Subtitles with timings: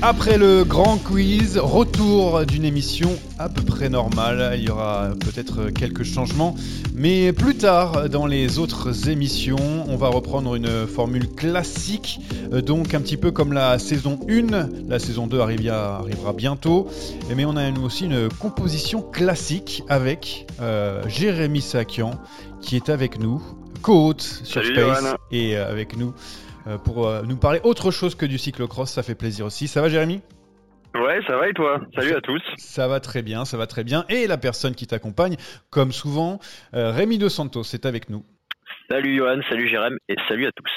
[0.00, 4.54] Après le grand quiz, retour d'une émission à peu près normale.
[4.56, 6.54] Il y aura peut-être quelques changements,
[6.94, 12.20] mais plus tard dans les autres émissions, on va reprendre une formule classique,
[12.52, 14.68] euh, donc un petit peu comme la saison 1.
[14.88, 16.86] La saison 2 arrivera, arrivera bientôt,
[17.34, 22.12] mais on a aussi une composition classique avec euh, Jérémy Sakian
[22.60, 23.42] qui est avec nous,
[23.82, 26.14] co-hôte sur Salut, Space, et euh, avec nous
[26.76, 28.90] pour euh, nous parler autre chose que du cyclocross.
[28.90, 29.68] Ça fait plaisir aussi.
[29.68, 30.20] Ça va, Jérémy?
[30.94, 31.80] Ouais, ça va et toi?
[31.94, 32.42] Salut à tous.
[32.56, 34.04] Ça va très bien, ça va très bien.
[34.08, 35.36] Et la personne qui t'accompagne,
[35.70, 36.40] comme souvent,
[36.74, 38.24] euh, Rémi De Santos, est avec nous.
[38.90, 40.70] Salut Johan, salut Jérém et salut à tous.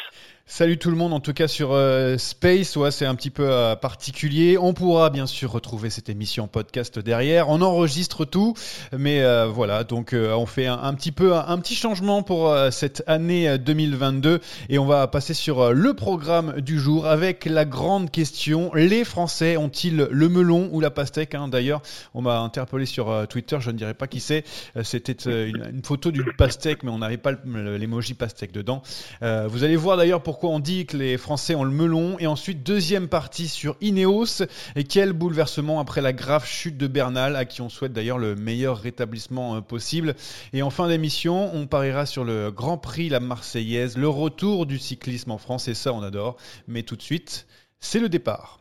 [0.54, 3.50] Salut tout le monde, en tout cas sur euh, Space, ouais, c'est un petit peu
[3.50, 4.58] euh, particulier.
[4.58, 7.48] On pourra bien sûr retrouver cette émission podcast derrière.
[7.48, 8.54] On enregistre tout,
[8.92, 13.48] mais euh, voilà, donc on fait un, petit peu un, petit changement pour cette année
[13.48, 18.72] euh, 2022 et on va passer sur le programme du jour avec la grande question
[18.74, 21.48] les Français ont-ils le melon ou la pastèque hein?
[21.48, 21.82] D'ailleurs,
[22.14, 24.44] on m'a interpellé sur Twitter, je ne dirais pas qui c'est.
[24.84, 28.82] C'était une, une photo d'une pastèque, mais on n'avait pas le- l'emoji pastèque dedans.
[29.22, 32.18] Vous allez voir d'ailleurs pourquoi on dit que les Français ont le melon.
[32.20, 34.44] Et ensuite, deuxième partie sur Ineos.
[34.76, 38.36] Et quel bouleversement après la grave chute de Bernal, à qui on souhaite d'ailleurs le
[38.36, 40.16] meilleur rétablissement euh, possible.
[40.54, 44.80] Et en fin d'émission, on pariera sur le Grand Prix La Marseillaise, le retour du
[44.80, 45.68] cyclisme en France.
[45.68, 46.38] Et ça, on adore.
[46.68, 47.48] Mais tout de suite,
[47.80, 48.60] c'est le départ.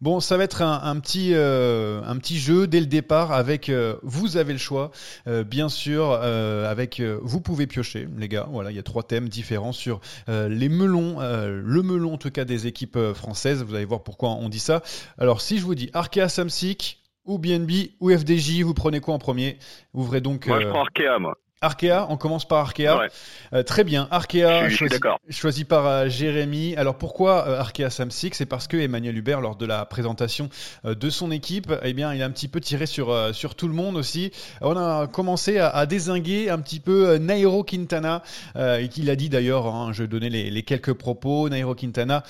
[0.00, 3.68] Bon, ça va être un, un petit, euh, un petit jeu dès le départ avec
[3.68, 4.90] euh, vous avez le choix,
[5.26, 8.46] Euh, bien sûr, avec vous pouvez piocher, les gars.
[8.50, 12.44] Voilà, il y a trois thèmes différents sur les melons, le melon en tout cas
[12.44, 13.62] des équipes françaises.
[13.62, 14.82] Vous allez voir pourquoi on dit ça.
[15.18, 19.18] Alors, si je vous dis Arkea Samsic ou BNB ou FDJ, vous prenez quoi en
[19.18, 19.58] premier?
[19.92, 21.36] Ouvrez donc Moi je prends Arkea moi.
[21.64, 22.06] Arkea.
[22.08, 22.96] On commence par Arkea.
[22.96, 23.08] Ouais.
[23.52, 24.94] Euh, très bien, Arkea Je suis- je
[25.32, 26.74] suis choisi, par euh, Jérémy.
[26.76, 28.34] Alors pourquoi euh, Arkea Samsic?
[28.34, 30.48] C'est parce que Emmanuel Hubert, lors de la présentation
[30.86, 33.68] euh, de son équipe, eh bien, il a un petit peu tiré sur, sur tout
[33.68, 34.32] le monde aussi.
[34.62, 38.22] On a commencé à, à désinguer un petit peu Nairo Quintana,
[38.56, 42.22] et qu'il a dit d'ailleurs, hein, je donnais les, les quelques propos, Nairo Quintana,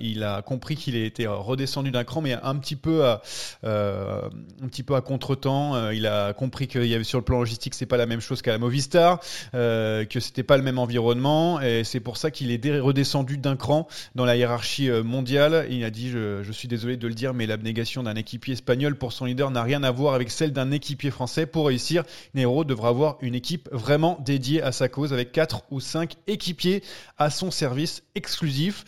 [0.00, 3.22] il a compris qu'il était redescendu d'un cran, mais un petit peu à,
[3.62, 5.90] un petit peu à contre-temps.
[5.90, 8.42] Il a compris qu'il y avait sur le plan logistique, c'est pas la même chose
[8.48, 9.20] qu'à la Movistar
[9.54, 13.56] euh, que c'était pas le même environnement et c'est pour ça qu'il est redescendu d'un
[13.56, 15.66] cran dans la hiérarchie euh, mondiale.
[15.70, 19.12] Il a dit, je, suis désolé de le dire, mais l'abnégation d'un équipier espagnol pour
[19.12, 21.44] son leader n'a rien à voir avec celle d'un équipier français.
[21.44, 25.80] Pour réussir, Nero devra avoir une équipe vraiment dédiée à sa cause avec quatre ou
[25.80, 26.82] cinq équipiers
[27.18, 28.84] à son service exclusif.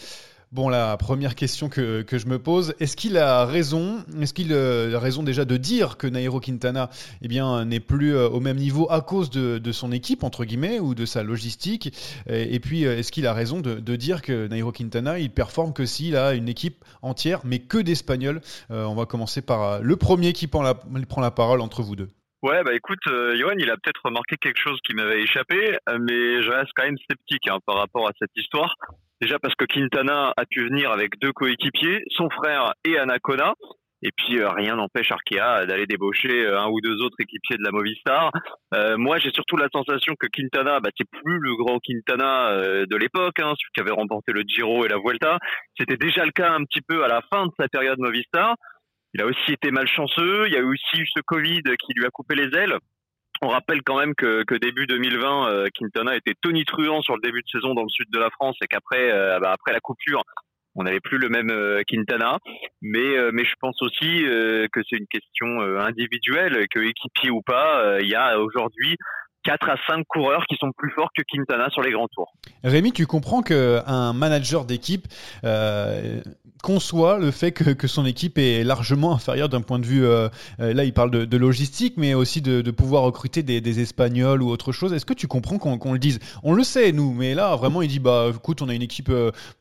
[0.53, 4.53] Bon, la première question que, que je me pose, est-ce qu'il a raison Est-ce qu'il
[4.53, 6.91] euh, a raison déjà de dire que Nairo Quintana
[7.23, 10.81] eh n'est plus euh, au même niveau à cause de, de son équipe, entre guillemets,
[10.81, 11.97] ou de sa logistique?
[12.27, 15.87] Et, puis, euh, est-ce qu'il a raison de, dire que Nairo Quintana, il performe que
[15.87, 18.41] s'il a une équipe entière, mais que d'Espagnols?
[18.71, 22.09] On va commencer par le premier qui prend la, prend la parole entre vous deux.
[22.43, 26.51] Ouais bah écoute, Johan il a peut-être remarqué quelque chose qui m'avait échappé, mais je
[26.51, 28.75] reste quand même sceptique hein, par rapport à cette histoire.
[29.21, 33.55] Déjà parce que Quintana a pu venir avec deux coéquipiers, son frère et Anacona.
[34.03, 38.31] Et puis rien n'empêche Arkea d'aller débaucher un ou deux autres équipiers de la Movistar.
[38.97, 43.53] moi, j'ai surtout la sensation que Quintana, bah, plus le grand Quintana de l'époque, hein,
[43.59, 45.39] celui qui avait remporté le Giro et la Vuelta.
[45.79, 48.55] C'était déjà le cas un petit peu à la fin de sa période Movistar.
[49.13, 50.47] Il a aussi été malchanceux.
[50.47, 52.79] Il y a aussi eu ce Covid qui lui a coupé les ailes.
[53.43, 57.41] On rappelle quand même que, que début 2020, euh, Quintana était tonitruant sur le début
[57.41, 60.23] de saison dans le sud de la France et qu'après euh, bah, après la coupure,
[60.75, 62.39] on n'avait plus le même euh, Quintana.
[62.83, 64.23] Mais, mais je pense aussi
[64.73, 68.97] que c'est une question individuelle, que équipier ou pas, il y a aujourd'hui
[69.45, 72.33] 4 à 5 coureurs qui sont plus forts que Quintana sur les grands tours.
[72.65, 75.07] Rémi, tu comprends qu'un manager d'équipe
[75.45, 76.21] euh,
[76.63, 80.29] conçoit le fait que, son équipe est largement inférieure d'un point de vue, euh,
[80.61, 84.73] euh, là il parle de, logistique, mais aussi de, pouvoir recruter des, Espagnols ou autre
[84.73, 84.93] chose.
[84.93, 86.19] Est-ce que tu comprends qu'on le dise?
[86.43, 89.13] On le sait, nous, mais là vraiment il dit, bah écoute, on a une équipe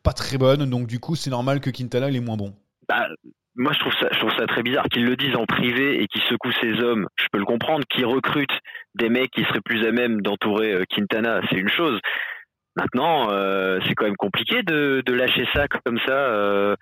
[0.03, 2.53] pas très bonne, donc du coup c'est normal que Quintana il est moins bon.
[2.87, 3.07] Bah,
[3.55, 6.07] moi, je trouve ça, je trouve ça très bizarre qu'ils le disent en privé et
[6.07, 7.07] qu'ils secouent ces hommes.
[7.15, 8.57] Je peux le comprendre, qu'ils recrutent
[8.95, 11.99] des mecs qui seraient plus à même d'entourer euh, Quintana, c'est une chose.
[12.75, 16.75] Maintenant, euh, c'est quand même compliqué de, de, lâcher ça comme ça euh,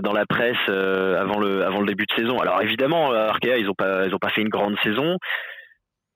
[0.00, 2.38] dans la presse avant le avant le début de saison.
[2.38, 5.18] Alors évidemment, Arkea, ils ont pas ils ont pas fait une grande saison.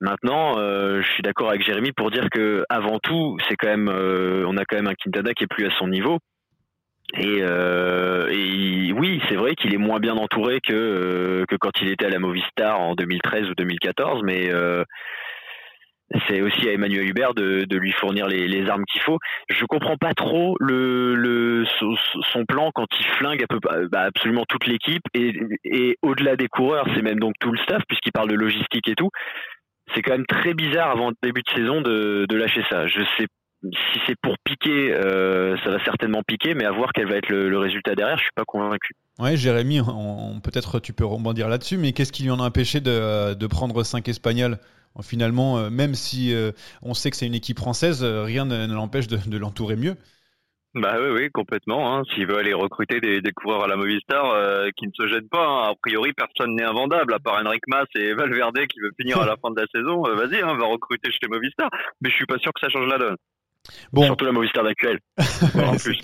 [0.00, 4.56] Maintenant, je suis d'accord avec Jérémy pour dire que avant tout, c'est quand même on
[4.56, 6.18] a quand même un Quintana qui est plus à son niveau.
[7.14, 8.28] Et, euh,
[8.96, 12.18] oui, c'est vrai qu'il est moins bien entouré que, euh, quand il était à la
[12.18, 14.84] Movistar en 2013 ou 2014, mais euh,
[16.28, 19.18] c'est aussi à Emmanuel Hubert de, lui fournir les, armes qu'il faut.
[19.48, 21.64] Je comprends pas trop le, le
[22.32, 23.58] son plan quand il flingue à peu,
[23.90, 27.82] bah, absolument toute l'équipe et, et au-delà des coureurs, c'est même donc tout le staff
[27.88, 29.10] puisqu'il parle de logistique et tout.
[29.94, 32.86] C'est quand même très bizarre avant le début de saison de, de lâcher ça.
[32.86, 33.26] Je sais
[33.62, 37.28] si c'est pour piquer, euh, ça va certainement piquer, mais à voir quel va être
[37.28, 38.94] le, résultat derrière, je suis pas convaincu.
[39.18, 39.80] Ouais, Jérémy,
[40.42, 43.82] peut-être tu peux rebondir là-dessus, mais qu'est-ce qui lui en a empêché de, de prendre
[43.82, 44.58] 5 Espagnols?
[45.02, 49.08] Finalement, euh, même si euh, on sait que c'est une équipe française, rien ne, l'empêche
[49.08, 49.94] de, l'entourer mieux.
[50.74, 51.94] Bah oui, oui, complètement.
[51.94, 52.02] Hein.
[52.14, 54.24] S'il veut aller recruter des, des, coureurs à la Movistar,
[54.74, 55.46] qui ne se gênent pas.
[55.46, 55.70] Hein.
[55.70, 59.26] A priori, personne n'est invendable, à part Enric Mas et Valverde qui veut finir à
[59.26, 60.02] la fin de la saison.
[60.02, 61.68] Vas-y, hein, va recruter chez Movistar.
[62.00, 63.16] Mais je suis pas sûr que ça change la donne.
[63.92, 64.04] Bon.
[64.04, 64.98] Surtout la Movistar actuelle.
[65.54, 65.98] en plus.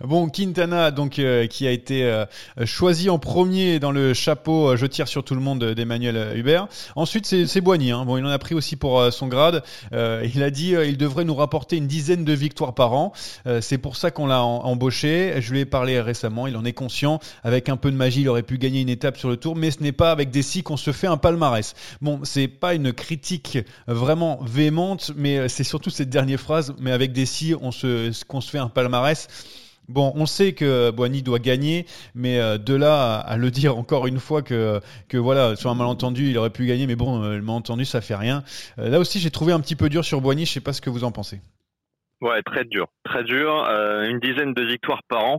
[0.00, 2.24] Bon, Quintana, donc, euh, qui a été euh,
[2.64, 6.68] choisi en premier dans le chapeau euh, Je tire sur tout le monde d'Emmanuel Hubert.
[6.96, 7.90] Ensuite, c'est Boigny.
[7.90, 8.04] Hein.
[8.04, 9.62] Bon, il en a pris aussi pour son grade.
[9.92, 13.12] il a dit il devrait nous rapporter une dizaine de victoires par an.
[13.60, 15.34] c'est pour ça qu'on l'a embauché.
[15.40, 16.46] Je lui ai parlé récemment.
[16.46, 17.20] Il en est conscient.
[17.42, 19.70] Avec un peu de magie, il aurait pu gagner une étape sur le tour, mais
[19.70, 21.74] ce n'est pas avec des si qu'on se fait un palmarès.
[22.00, 27.12] Bon, c'est pas une critique vraiment véhémente, mais c'est surtout cette dernière phrase mais avec
[27.12, 28.12] des si, on se,
[28.42, 29.28] fait un palmarès.
[29.88, 31.84] Bon, on sait que Boigny doit gagner,
[32.14, 35.74] mais euh, de là à, le dire encore une fois que, que voilà, sur un
[35.74, 38.44] malentendu, il aurait pu gagner, mais bon, euh, le malentendu, ça fait rien.
[38.78, 40.80] Euh, là aussi, j'ai trouvé un petit peu dur sur Boigny, je sais pas ce
[40.80, 41.40] que vous en pensez.
[42.24, 43.52] Ouais, très dur, très dur.
[43.68, 45.38] une dizaine de victoires par an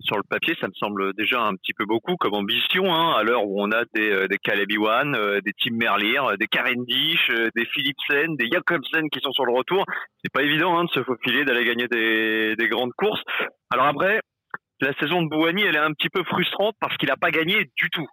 [0.00, 3.22] sur le papier, ça me semble déjà un petit peu beaucoup comme ambition, hein, à
[3.22, 6.46] l'heure où on a des, euh, des Caleb Iwan, euh, des Tim Merlier, euh, des
[6.46, 9.84] Cavendish, des Philipsen, des Jacobsen qui sont sur le retour.
[10.22, 13.22] C'est pas évident hein, de se faufiler, d'aller gagner des, des grandes courses.
[13.70, 14.20] Alors après,
[14.80, 17.70] la saison de Bouhani, elle est un petit peu frustrante parce qu'il n'a pas gagné
[17.76, 18.06] du tout.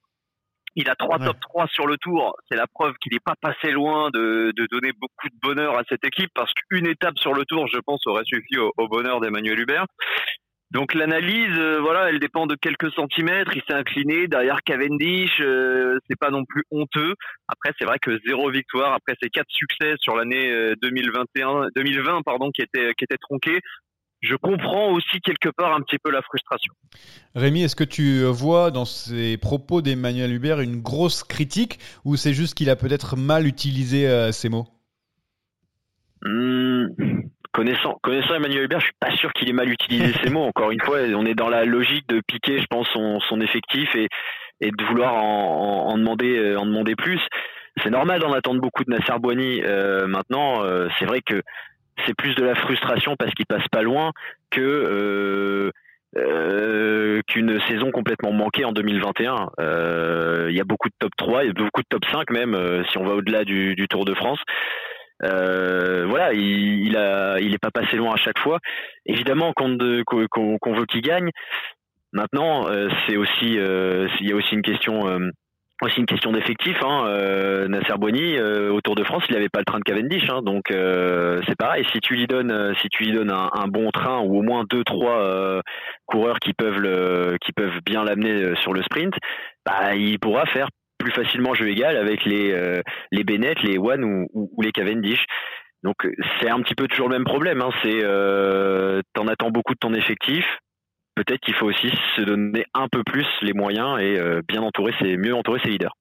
[0.79, 2.35] Il a trois top 3 sur le tour.
[2.49, 5.81] C'est la preuve qu'il n'est pas passé loin de, de, donner beaucoup de bonheur à
[5.89, 9.19] cette équipe parce qu'une étape sur le tour, je pense, aurait suffi au, au bonheur
[9.19, 9.87] d'Emmanuel Hubert.
[10.71, 13.55] Donc l'analyse, euh, voilà, elle dépend de quelques centimètres.
[13.55, 17.15] Il s'est incliné derrière Cavendish, euh, c'est pas non plus honteux.
[17.47, 22.21] Après, c'est vrai que zéro victoire après ces quatre succès sur l'année 2021, euh, 2020,
[22.23, 23.61] pardon, qui était qui était tronqué.
[24.21, 26.73] Je comprends aussi quelque part un petit peu la frustration.
[27.35, 32.33] Rémi, est-ce que tu vois dans ces propos d'Emmanuel Hubert une grosse critique ou c'est
[32.33, 34.67] juste qu'il a peut-être mal utilisé ces mots?
[36.23, 40.43] Mmh connaissant, connaissant Emmanuel Hubert, je suis pas sûr qu'il ait mal utilisé ces mots.
[40.43, 43.95] Encore une fois, on est dans la logique de piquer, je pense, son, son effectif
[43.95, 44.07] et,
[44.61, 47.19] et de vouloir en, en, demander, euh, en demander plus.
[47.83, 49.63] C'est normal d'en attendre beaucoup de Nasser Boigny.
[49.63, 51.41] Euh, maintenant, euh, c'est vrai que
[52.05, 54.11] c'est plus de la frustration parce qu'il passe pas loin
[54.51, 55.71] que euh,
[56.15, 59.49] euh, qu'une saison complètement manquée en 2021.
[60.49, 62.83] Il y a beaucoup de top 3, il y a beaucoup de top 5 même,
[62.89, 64.39] si on va au-delà du, Tour de France.
[65.23, 68.59] Euh, voilà, il, il, a, il est pas passé loin à chaque fois.
[69.05, 71.31] Évidemment qu'on veut qu'il gagne.
[72.13, 75.19] Maintenant, euh, c'est aussi, euh, il y a aussi une question
[75.81, 76.77] aussi une question d'effectif.
[76.83, 77.05] Hein.
[77.07, 80.29] Euh, Nasser Boigny, euh, au Tour de France, il n'avait pas le train de Cavendish,
[80.29, 80.41] hein.
[80.41, 81.85] donc euh, c'est pareil.
[81.91, 84.83] Si tu lui donnes, si tu lui donnes un, bon train ou au moins deux
[84.83, 85.61] trois
[86.05, 89.13] coureurs qui peuvent le, qui peuvent bien l'amener sur le sprint,
[89.65, 92.81] bah, il pourra faire plus facilement jeu égal avec les
[93.11, 95.23] les Bennett, les One ou, ou, les Cavendish.
[95.83, 95.95] Donc
[96.39, 97.61] c'est un petit peu toujours le même problème.
[97.61, 97.69] Hein.
[97.83, 98.01] C'est
[99.13, 100.45] t'en attends beaucoup de ton effectif,
[101.17, 104.93] peut-être qu'il faut aussi se donner un peu plus les moyens et euh, bien entourer
[104.99, 105.95] ses, mieux entourer ses leaders.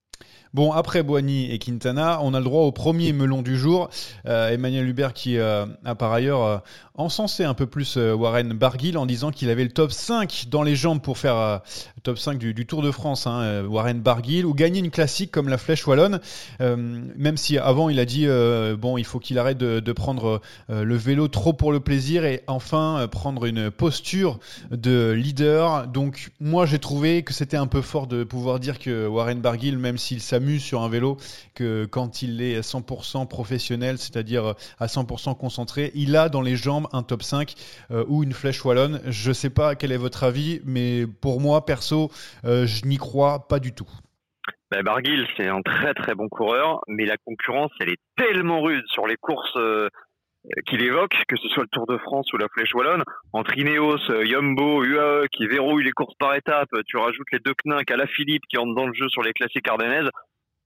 [0.55, 3.91] Bon, après Boigny et Quintana, on a le droit au premier melon du jour.
[4.27, 6.59] Euh, Emmanuel Hubert qui euh, a par ailleurs euh,
[6.95, 10.77] encensé un peu plus Warren Barguil en disant qu'il avait le top 5 dans les
[10.77, 11.61] jambes pour faire
[11.97, 15.51] le top 5 du, Tour de France, hein, Warren Barguil, ou gagner une classique comme
[15.51, 16.21] la Flèche Wallonne.
[16.59, 18.27] même si avant il a dit
[18.79, 22.43] bon, il faut qu'il arrête de, de prendre le vélo trop pour le plaisir et
[22.47, 24.39] enfin prendre une posture
[24.71, 25.89] de leader.
[25.89, 29.77] Donc moi j'ai trouvé que c'était un peu fort de pouvoir dire que Warren Barguil,
[29.77, 31.17] même s'il s'amuse sur un vélo
[31.55, 36.89] que quand il est 100% professionnel, c'est-à-dire à 100% concentré, il a dans les jambes
[36.93, 37.55] un top 5
[37.91, 39.01] euh, ou une flèche wallonne.
[39.07, 42.11] Je ne sais pas quel est votre avis, mais pour moi, perso,
[42.45, 43.89] euh, je n'y crois pas du tout.
[44.71, 48.85] Ben Barguil, c'est un très très bon coureur, mais la concurrence, elle est tellement rude
[48.89, 49.89] sur les courses euh,
[50.67, 53.03] qu'il évoque, que ce soit le Tour de France ou la Flèche Wallonne,
[53.33, 57.55] entre Ineos, Yumbo, UAE qui verrouillent les courses par étapes, tu rajoutes les deux
[57.89, 60.11] à la Philippe qui entrent dans le jeu sur les classiques ardennaises,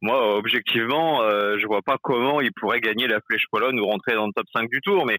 [0.03, 4.15] moi, objectivement, euh, je vois pas comment il pourrait gagner la Flèche Pologne ou rentrer
[4.15, 5.05] dans le top 5 du tour.
[5.05, 5.19] Mais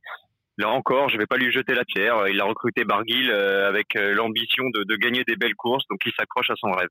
[0.57, 2.27] là encore, je vais pas lui jeter la pierre.
[2.27, 5.99] Il a recruté Barguil euh, avec euh, l'ambition de, de, gagner des belles courses, donc
[6.05, 6.89] il s'accroche à son rêve.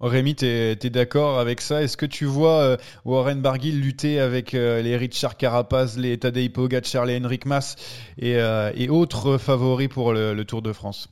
[0.00, 1.82] Rémi, tu es, d'accord avec ça?
[1.82, 7.06] Est-ce que tu vois euh, Warren Barguil lutter avec les Richard Carapaz, les Tadej Pogacar,
[7.06, 7.76] les Henrik Mas
[8.18, 11.08] et, et autres favoris pour le, le Tour de France?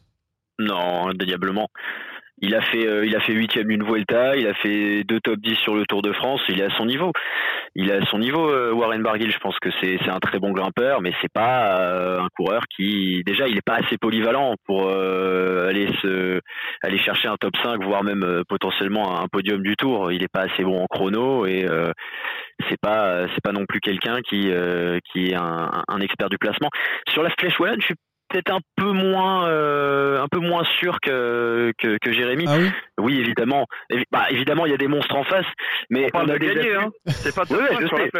[0.58, 1.68] Non, indéniablement.
[2.44, 5.38] Il a fait, euh, il a fait huitième d'une Vuelta, il a fait deux top
[5.38, 6.40] 10 sur le Tour de France.
[6.48, 7.12] Il est à son niveau.
[7.76, 8.50] Il est à son niveau.
[8.50, 12.18] Euh, Warren Barguil, je pense que c'est, un très bon grimpeur, mais c'est pas euh,
[12.18, 16.40] un coureur qui, déjà, il est pas assez polyvalent pour aller se,
[16.82, 20.10] aller chercher un top 5, voire même potentiellement un podium du Tour.
[20.10, 21.64] Il est pas assez bon en chrono et
[22.68, 24.50] c'est pas, c'est pas non plus quelqu'un qui,
[25.12, 26.70] qui est un, un, expert du placement.
[27.08, 27.94] Sur la Flèche Wallonne, je suis
[28.32, 32.44] peut-être un peu moins euh, un peu moins sûr que que, que Jérémy.
[32.48, 33.66] Ah oui, oui, évidemment.
[34.10, 35.46] Bah, évidemment, il y a des monstres en face,
[35.90, 36.74] mais on parle de gagner.
[36.74, 36.90] Hein.
[37.06, 38.10] C'est pas ouais, je sais.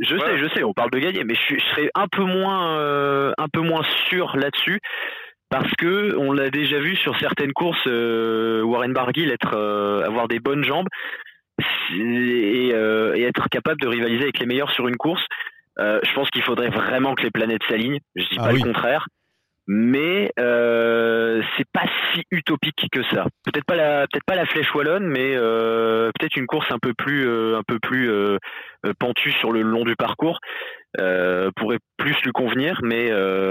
[0.00, 0.64] Je sais, je sais.
[0.64, 3.82] On parle de gagner, mais je, je serais un peu moins euh, un peu moins
[4.08, 4.80] sûr là-dessus.
[5.50, 9.56] Parce que on l'a déjà vu sur certaines courses, euh, Warren Barguil être
[10.04, 10.88] avoir des bonnes jambes
[11.94, 15.24] et, et, être capable de rivaliser avec les meilleurs sur une course.
[15.78, 18.00] je pense qu'il faudrait vraiment que les planètes s'alignent.
[18.14, 19.06] Je dis ah pas le contraire
[19.70, 23.26] mais euh, c'est pas si utopique que ça.
[23.44, 26.94] Peut-être pas la peut-être pas la flèche wallonne, mais euh, peut-être une course un peu
[26.94, 28.38] plus euh, un peu plus euh,
[28.98, 30.40] pentue sur le long du parcours
[31.54, 32.80] pourrait plus lui convenir.
[32.82, 33.10] Mais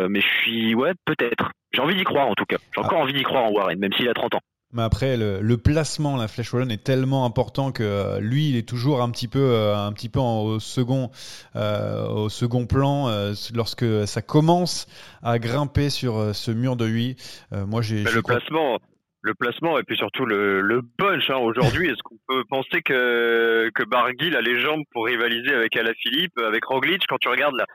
[0.10, 1.52] mais je suis ouais peut-être.
[1.72, 2.58] J'ai envie d'y croire en tout cas.
[2.74, 4.42] J'ai encore envie d'y croire en Warren, même s'il a 30 ans.
[4.74, 8.68] Mais après, le, placement, la flèche wallonne est tellement important que euh, lui, il est
[8.68, 11.10] toujours un petit peu, euh, un petit peu au second,
[11.56, 13.08] euh, au second plan
[13.54, 14.88] lorsque ça commence
[15.24, 17.16] à grimper sur ce mur de lui.
[17.52, 18.04] moi, j'ai.
[18.04, 18.78] Le placement,
[19.22, 21.30] le placement et puis surtout le, le punch.
[21.30, 21.38] Hein.
[21.38, 26.38] Aujourd'hui, est-ce qu'on peut penser que que Barguil a les jambes pour rivaliser avec Alaphilippe,
[26.46, 27.06] avec Roglic?
[27.08, 27.66] Quand tu regardes la,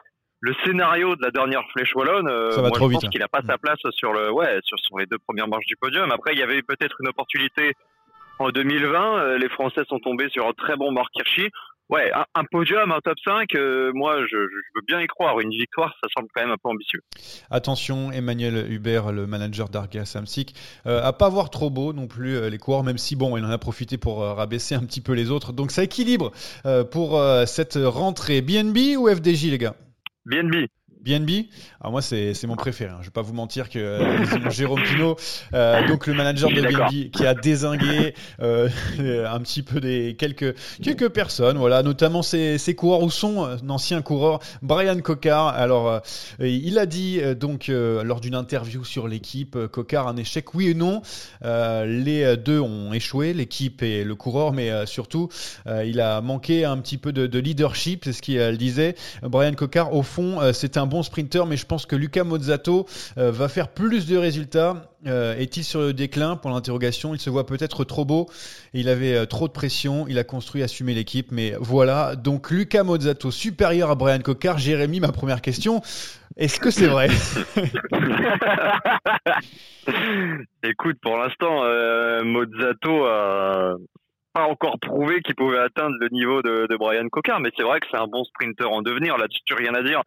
[0.42, 3.08] le scénario de la dernière flèche wallonne, euh, je pense hein.
[3.10, 5.76] qu'il a pas sa place sur le, ouais, sur, sur, les deux premières marches du
[5.76, 6.10] podium.
[6.10, 7.74] Après, il y avait peut-être une opportunité
[8.40, 9.18] en 2020.
[9.18, 11.48] Euh, les Français sont tombés sur un très bon Marc Hirschi.
[11.88, 15.38] Ouais, un, podium, un top 5, euh, moi je, veux bien y croire.
[15.40, 17.00] Une victoire, ça semble quand même un peu ambitieux.
[17.50, 20.54] Attention, Emmanuel Hubert, le manager d'Arga Samsic,
[20.86, 23.58] à pas voir trop beau non plus les coureurs, même si bon, il en a
[23.58, 25.52] profité pour rabaisser un petit peu les autres.
[25.52, 26.32] Donc ça équilibre
[26.90, 28.40] pour cette rentrée.
[28.40, 29.74] BNB ou FDJ les gars?
[30.28, 30.68] BNB.
[31.04, 31.46] BNB,
[31.80, 32.90] alors moi c'est mon préféré.
[32.90, 32.98] Hein.
[33.00, 35.16] Je vais pas vous mentir que euh, Jérôme Pino,
[35.52, 38.68] euh, donc le manager de BNB, qui a désingué euh,
[39.28, 43.56] un petit peu des quelques quelques personnes, voilà, notamment ses, ses coureurs ou son euh,
[43.68, 45.48] ancien coureur Brian Cocard.
[45.48, 46.00] Alors
[46.38, 51.02] il a dit donc lors d'une interview sur l'équipe, Cocard un échec, oui et non.
[51.42, 55.28] les deux ont échoué, l'équipe et le coureur, mais surtout
[55.66, 58.94] il a manqué un petit peu de, de leadership, c'est ce qu'il disait.
[59.22, 62.84] Brian Cocard, au fond, c'est un bon sprinter, mais je pense que Luca Mozzato
[63.16, 64.90] euh, va faire plus de résultats.
[65.06, 66.36] Euh, est-il sur le déclin?
[66.36, 68.28] Pour l'interrogation, il se voit peut-être trop beau.
[68.74, 70.04] Il avait euh, trop de pression.
[70.06, 71.28] Il a construit, assumé l'équipe.
[71.32, 72.14] Mais voilà.
[72.14, 74.58] Donc Luca Mozzato supérieur à Brian Cocard.
[74.58, 75.80] Jérémy, ma première question.
[76.36, 77.08] Est-ce que c'est vrai?
[80.62, 81.62] Écoute, pour l'instant,
[82.22, 83.76] Mozzato a
[84.34, 87.80] pas encore prouvé qu'il pouvait atteindre le niveau de, de Brian Cocard, mais c'est vrai
[87.80, 89.16] que c'est un bon sprinter en devenir.
[89.16, 90.02] Là-dessus, rien à dire.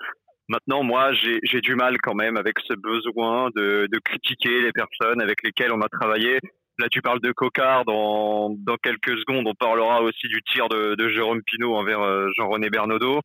[0.48, 5.42] Maintenant, moi, j'ai du mal quand même avec ce besoin de, critiquer les personnes avec
[5.44, 6.40] lesquelles on a travaillé.
[6.78, 7.86] Là, tu parles de Cocard.
[7.86, 12.28] Dans, dans quelques secondes, on parlera aussi du tir de, de Jérôme Pinault envers euh,
[12.36, 13.22] Jean-René Bernaudot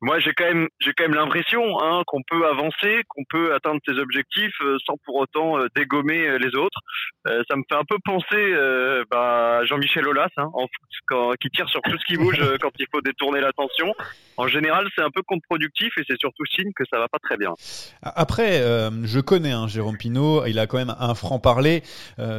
[0.00, 3.80] moi j'ai quand même j'ai quand même l'impression hein, qu'on peut avancer, qu'on peut atteindre
[3.86, 6.78] ses objectifs euh, sans pour autant euh, dégommer euh, les autres.
[7.26, 11.68] ça me fait un peu penser bah, Jean-Michel Aulas hein, en foot, quand, qui tire
[11.68, 13.94] sur tout ce qui bouge quand il faut détourner l'attention.
[14.36, 17.36] En général, c'est un peu contre-productif et c'est surtout signe que ça va pas très
[17.36, 17.52] bien.
[18.02, 18.62] Après,
[19.02, 21.82] je connais hein, Jérôme Pinault, il a quand même un franc parler.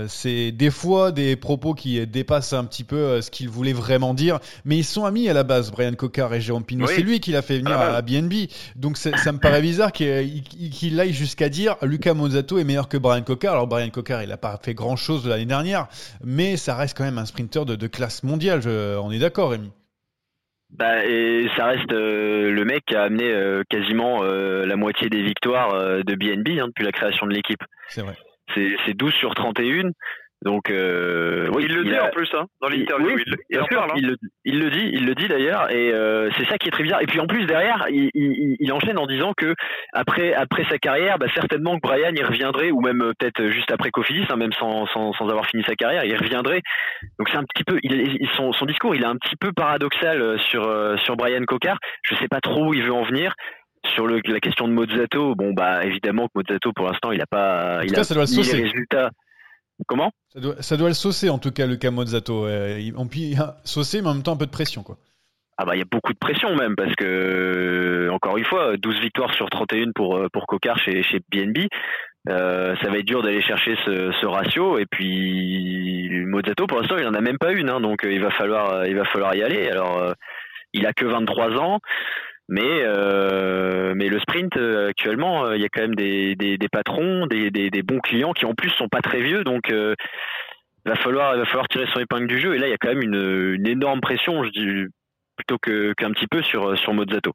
[0.07, 4.39] c'est des fois des propos qui dépassent un petit peu ce qu'il voulait vraiment dire,
[4.65, 6.87] mais ils sont amis à la base, Brian Cocard et Jérôme Pinault.
[6.87, 8.49] C'est lui qui l'a fait venir ah, à, BNB.
[8.75, 13.23] Donc ça me paraît bizarre qu'il aille jusqu'à dire Lucas Mozzato est meilleur que Brian
[13.23, 13.53] Cocard.
[13.53, 15.87] Alors Brian Cocard, il n'a pas fait grand chose l'année dernière,
[16.23, 18.61] mais ça reste quand même un sprinter de, classe mondiale.
[18.65, 19.71] on est d'accord, Rémi?
[20.69, 25.09] Bah, et ça reste euh, le mec qui a amené euh, quasiment euh, la moitié
[25.09, 27.63] des victoires de BNB hein, depuis la création de l'équipe.
[27.87, 28.15] C'est vrai.
[28.55, 29.91] C'est 12 sur 31.
[30.43, 33.17] Donc, euh, oui, il le dit en plus hein, dans l'interview.
[33.17, 33.95] il, il, en parle, hein.
[33.97, 36.71] il, le, il, le, dit, il le dit d'ailleurs, et euh, c'est ça qui est
[36.71, 37.01] très bizarre.
[37.01, 39.53] Et puis en plus derrière, il, enchaîne en disant que
[39.91, 43.69] après après sa carrière, bah, certainement que Brian y reviendrait, ou même euh, peut-être juste
[43.71, 46.61] après Cofidis, hein, même sans, sans, sans avoir fini sa carrière, il reviendrait.
[47.17, 50.21] Donc c'est un petit peu, il, son, son discours, il est un petit peu paradoxal
[50.21, 51.79] euh, sur euh, sur Brian Cocard.
[52.03, 53.33] Je sais pas trop où il veut en venir
[53.93, 57.25] sur le, la question de Mozzato, bon bah évidemment que Mozzato pour l'instant il a
[57.25, 59.09] pas, il a ça doit les résultats.
[59.87, 60.11] Comment?
[60.33, 62.45] Ça doit, ça doit, le saucer en tout cas le Camozzato.
[62.45, 63.17] Euh, on peut
[63.63, 64.97] saucer mais en même temps un peu de pression quoi.
[65.61, 68.77] Ah bah il y a beaucoup de pression même parce que euh, encore une fois
[68.77, 71.67] 12 victoires sur 31 pour euh, pour Cocard chez chez BNB.
[72.29, 76.97] Euh, ça va être dur d'aller chercher ce, ce, ratio et puis Mozzato pour l'instant
[76.97, 79.43] il en a même pas une hein, donc il va falloir il va falloir y
[79.43, 79.67] aller.
[79.67, 80.13] Alors
[80.71, 81.79] il a que 23 ans.
[82.51, 86.57] Mais, euh, mais le sprint, euh, actuellement, euh, il y a quand même des, des,
[86.71, 89.43] patrons, des, des, bons clients qui en plus sont pas très vieux.
[89.43, 89.95] Donc, il
[90.83, 92.55] va falloir, va falloir tirer son épingle du jeu.
[92.55, 94.87] Et là, il y a quand même une, une énorme pression, je dis,
[95.35, 97.33] plutôt qu'un petit peu sur, sur Mozzato.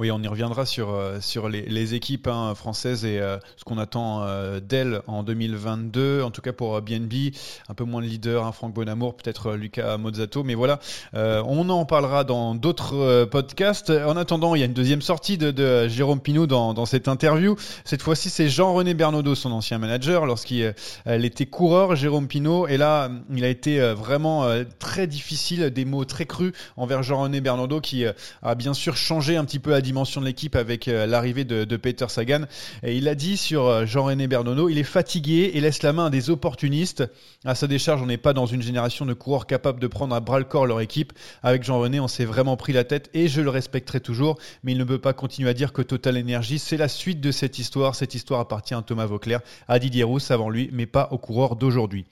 [0.00, 3.76] Oui, on y reviendra sur, euh, sur les, équipes hein, françaises et euh, ce qu'on
[3.76, 6.22] attend euh, d'elles en 2022.
[6.22, 7.34] En tout cas pour BNB,
[7.68, 10.42] un peu moins de leader, hein, Franck Bonamour, peut-être Lucas Mozzato.
[10.42, 10.78] Mais voilà,
[11.12, 13.90] on en parlera dans d'autres podcasts.
[13.90, 17.56] En attendant, il y a une deuxième sortie de, Jérôme Pinault dans, cette interview.
[17.84, 20.74] Cette fois-ci, c'est Jean-René Bernaudot, son ancien manager, lorsqu'il
[21.06, 22.68] était coureur, Jérôme Pinault.
[22.68, 24.46] Et là, il a été vraiment
[24.78, 28.06] très difficile, des mots très crus envers Jean-René Bernaudot qui
[28.42, 31.76] a bien sûr changé un petit peu à dimension de l'équipe avec euh, l'arrivée de,
[31.76, 32.42] Peter Sagan.
[32.86, 36.10] Il a dit sur euh, Jean-René Bernono, il est fatigué et laisse la main à
[36.10, 37.02] des opportunistes.
[37.44, 40.20] À sa décharge, on n'est pas dans une génération de coureurs capables de prendre à
[40.20, 41.12] bras le corps leur équipe.
[41.42, 44.38] Avec Jean-René, on s'est vraiment pris la tête et je le respecterai toujours.
[44.62, 47.32] Mais il ne peut pas continuer à dire que Total Energy, c'est la suite de
[47.32, 47.96] cette histoire.
[47.96, 51.56] Cette histoire appartient à Thomas Vauclair, à Didier Rousse avant lui, mais pas aux coureurs
[51.56, 52.06] d'aujourd'hui.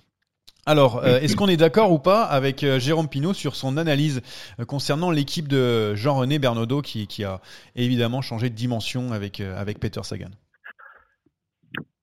[0.69, 4.21] Alors, euh, est-ce qu'on est d'accord ou pas avec euh, Jérôme Pinault sur son analyse
[4.61, 7.41] euh, concernant l'équipe de Jean-René Bernaudot qui, a
[7.75, 10.29] évidemment changé de dimension avec, avec Peter Sagan?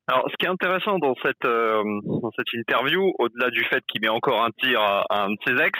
[0.07, 4.09] Alors, ce qui est intéressant dans cette, dans cette interview, au-delà du fait qu'il met
[4.09, 5.79] encore un tir à, un de ses ex,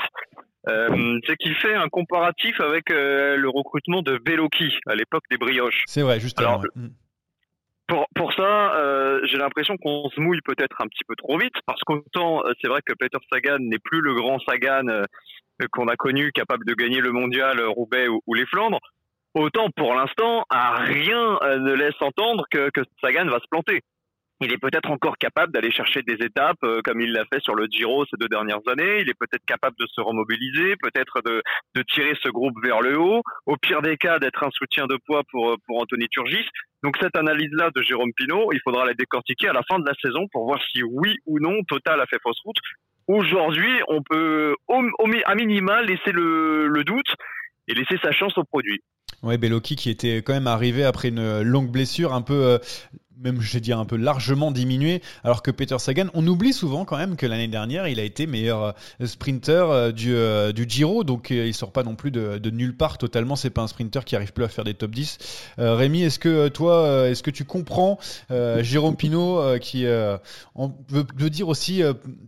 [1.28, 5.86] c'est qu'il fait un comparatif avec le recrutement de Veloki à l'époque des brioches.
[5.88, 6.62] C'est vrai, justement.
[6.76, 6.90] Mm.
[7.88, 11.54] Pour, pour ça, euh, j'ai l'impression qu'on se mouille peut-être un petit peu trop vite,
[11.68, 15.04] parce qu'autant euh, c'est vrai que Peter Sagan n'est plus le grand Sagan euh,
[15.72, 18.80] qu'on a connu, capable de gagner le mondial Roubaix ou, les Flandres,
[19.36, 23.82] autant pour l'instant, rien ne laisse entendre que, que Sagan va se planter
[24.42, 27.56] il est peut-être encore capable d'aller chercher des étapes euh, comme il l'a fait sur
[27.56, 29.02] le Giro ces deux dernières années.
[29.02, 31.42] Il est peut-être capable de se remobiliser, peut-être de,
[31.94, 33.22] tirer ce groupe vers le haut.
[33.46, 36.46] Au pire des cas, d'être un soutien de poids pour, euh, pour Anthony Turgis.
[36.84, 39.94] Donc cette analyse-là de Jérôme Pinault, il faudra la décortiquer à la fin de la
[40.02, 42.58] saison pour voir si oui ou non Total a fait fausse route.
[43.08, 47.16] Aujourd'hui, on peut au, au, à minima laisser le, le doute
[47.68, 48.82] et laisser sa chance au produit.
[49.24, 52.58] Ouais, Beloki qui était quand même arrivé après une longue blessure, un peu euh,
[53.26, 56.86] même je vais dire un peu largement diminué, alors que Peter Sagan, on oublie souvent
[56.86, 60.66] quand même que l'année dernière, il a été meilleur euh, sprinter euh, du, euh, du
[60.68, 64.06] Giro, donc il sort pas non plus de, nulle part totalement, c'est pas un sprinter
[64.06, 65.18] qui arrive plus à faire des top 10.
[65.58, 67.98] Rémi, est-ce que toi, est-ce que tu comprends
[68.30, 71.82] Jérôme Pinault qui veut, dire aussi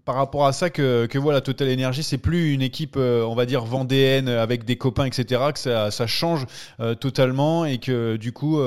[0.04, 3.46] par rapport à ça que, que voilà, Total Energy, c'est plus une équipe, on va
[3.46, 6.46] dire, vendéenne avec des copains, etc., que ça, change
[7.00, 8.60] totalement et que du coup,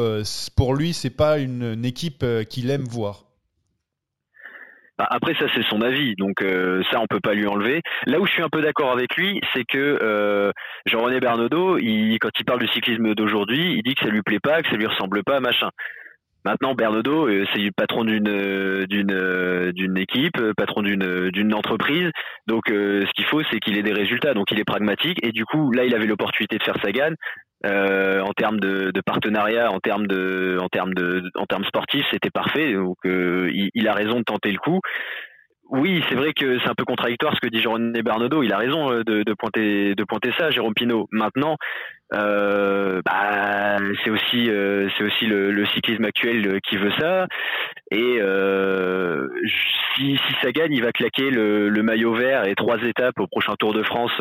[0.54, 3.24] pour lui, c'est pas une équipe euh, qu'il aime voir
[4.98, 7.80] Bah, après ça c'est son avis, donc euh, ça on peut pas lui enlever.
[8.06, 10.52] Là où je suis un peu d'accord avec lui, c'est que euh,
[10.86, 11.76] Jean-René Bernaudot,
[12.20, 14.76] quand il parle du cyclisme d'aujourd'hui, il dit que ça lui plaît pas, que ça
[14.76, 15.70] lui ressemble pas, machin.
[16.42, 22.10] Maintenant, Bernaudot, c'est le patron d'une équipe, patron d'une d'une entreprise.
[22.46, 24.32] Donc, ce qu'il faut, c'est qu'il ait des résultats.
[24.32, 25.18] Donc, il est pragmatique.
[25.22, 27.14] Et du coup, là, il avait l'opportunité de faire sa gagne.
[27.66, 32.06] Euh, en termes de, de, partenariat, en termes de, en termes de, en termes sportifs,
[32.10, 32.72] c'était parfait.
[32.72, 34.80] Donc, euh, il, il, a raison de tenter le coup.
[35.70, 38.42] Oui, c'est vrai que c'est un peu contradictoire ce que dit Jérôme Bernardo.
[38.42, 41.06] Il a raison euh, de, de, pointer, de pointer ça, Jérôme Pinault.
[41.12, 41.58] Maintenant,
[42.12, 47.28] euh, bah, c'est aussi, euh, c'est aussi le, le, cyclisme actuel qui veut ça.
[47.92, 49.28] Et euh,
[49.94, 53.28] si, si ça gagne, il va claquer le, le, maillot vert et trois étapes au
[53.28, 54.12] prochain Tour de France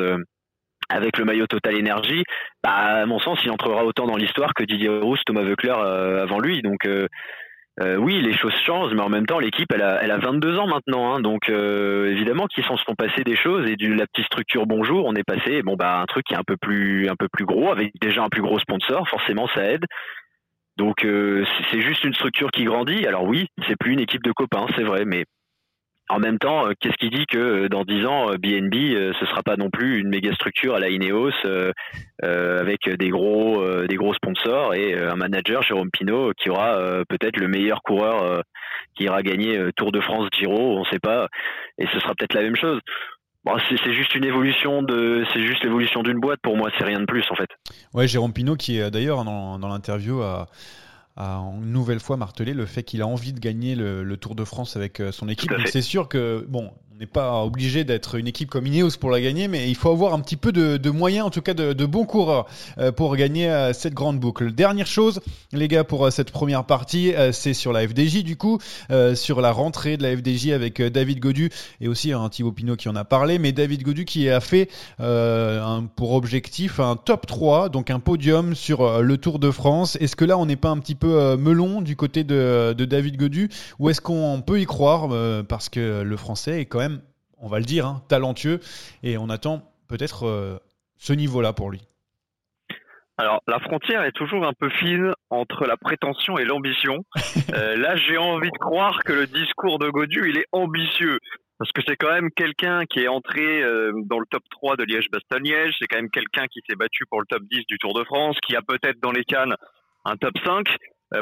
[0.89, 2.23] avec le maillot Total Energy,
[2.63, 6.23] bah, à mon sens, il entrera autant dans l'histoire que Didier Rousse, Thomas Voeckler euh,
[6.23, 6.61] avant lui.
[6.61, 7.07] Donc euh,
[7.81, 10.57] euh, oui, les choses changent, mais en même temps, l'équipe, elle a, elle a 22
[10.57, 14.25] ans maintenant, hein, donc évidemment qu'ils s'en sont passés des choses et de la petite
[14.25, 17.15] structure Bonjour, on est passé, bon bah un truc qui est un peu plus, un
[17.15, 19.85] peu plus gros, avec déjà un plus gros sponsor, forcément ça aide.
[20.75, 21.05] Donc
[21.71, 23.05] c'est juste une structure qui grandit.
[23.05, 25.23] Alors oui, c'est plus une équipe de copains, c'est vrai, mais
[26.09, 29.25] en même temps, euh, qu'est-ce qui dit que euh, dans 10 ans, BNB, euh, ce
[29.27, 31.31] sera pas non plus une méga structure à la Ineos
[32.21, 37.47] avec des gros, des gros sponsors et un manager, Jérôme Pinault, qui aura peut-être le
[37.47, 38.43] meilleur coureur
[38.95, 41.27] qui ira gagner Tour de France, Giro, on ne sait pas,
[41.77, 42.79] et ce sera peut-être la même chose.
[43.69, 47.05] C'est juste une évolution de, c'est juste l'évolution d'une boîte pour moi, c'est rien de
[47.05, 47.49] plus en fait.
[47.93, 50.47] Ouais, Jérôme Pinault qui d'ailleurs dans, dans l'interview a
[51.19, 54.35] a une nouvelle fois martelé le fait qu'il a envie de gagner le, le, Tour
[54.35, 55.51] de France avec euh, son équipe.
[55.65, 59.47] c'est sûr que, bon, n'est pas obligé d'être une équipe comme Ineos pour la gagner,
[59.47, 62.45] mais il faut avoir un petit peu de, moyens, en tout cas de, bons coureurs
[62.77, 64.51] euh, pour gagner euh, cette grande boucle.
[64.51, 65.21] Dernière chose,
[65.53, 68.59] les gars, pour euh, cette première partie, c'est sur la FDJ du coup,
[69.15, 72.89] sur la rentrée de la FDJ avec David Godu et aussi un Thibaut Pinot qui
[72.89, 77.89] en a parlé, mais David Godu qui a fait pour objectif un top 3, donc
[77.89, 79.97] un podium sur le Tour de France.
[80.01, 83.17] Est-ce que là on n'est pas un petit peu melon du côté de, de David
[83.17, 85.09] Godu ou est-ce qu'on peut y croire
[85.47, 86.88] parce que le français est quand même
[87.41, 88.59] on va le dire, hein, talentueux,
[89.03, 90.57] et on attend peut-être euh,
[90.97, 91.81] ce niveau-là pour lui.
[93.17, 97.03] Alors, la frontière est toujours un peu fine entre la prétention et l'ambition.
[97.55, 101.17] Euh, là, j'ai envie de croire que le discours de Godu, il est ambitieux.
[101.57, 104.83] Parce que c'est quand même quelqu'un qui est entré euh, dans le top 3 de
[104.83, 105.73] Liège-Bastogne-Liège.
[105.79, 108.37] C'est quand même quelqu'un qui s'est battu pour le top 10 du Tour de France,
[108.45, 109.55] qui a peut-être dans les cannes
[110.05, 110.67] un top 5.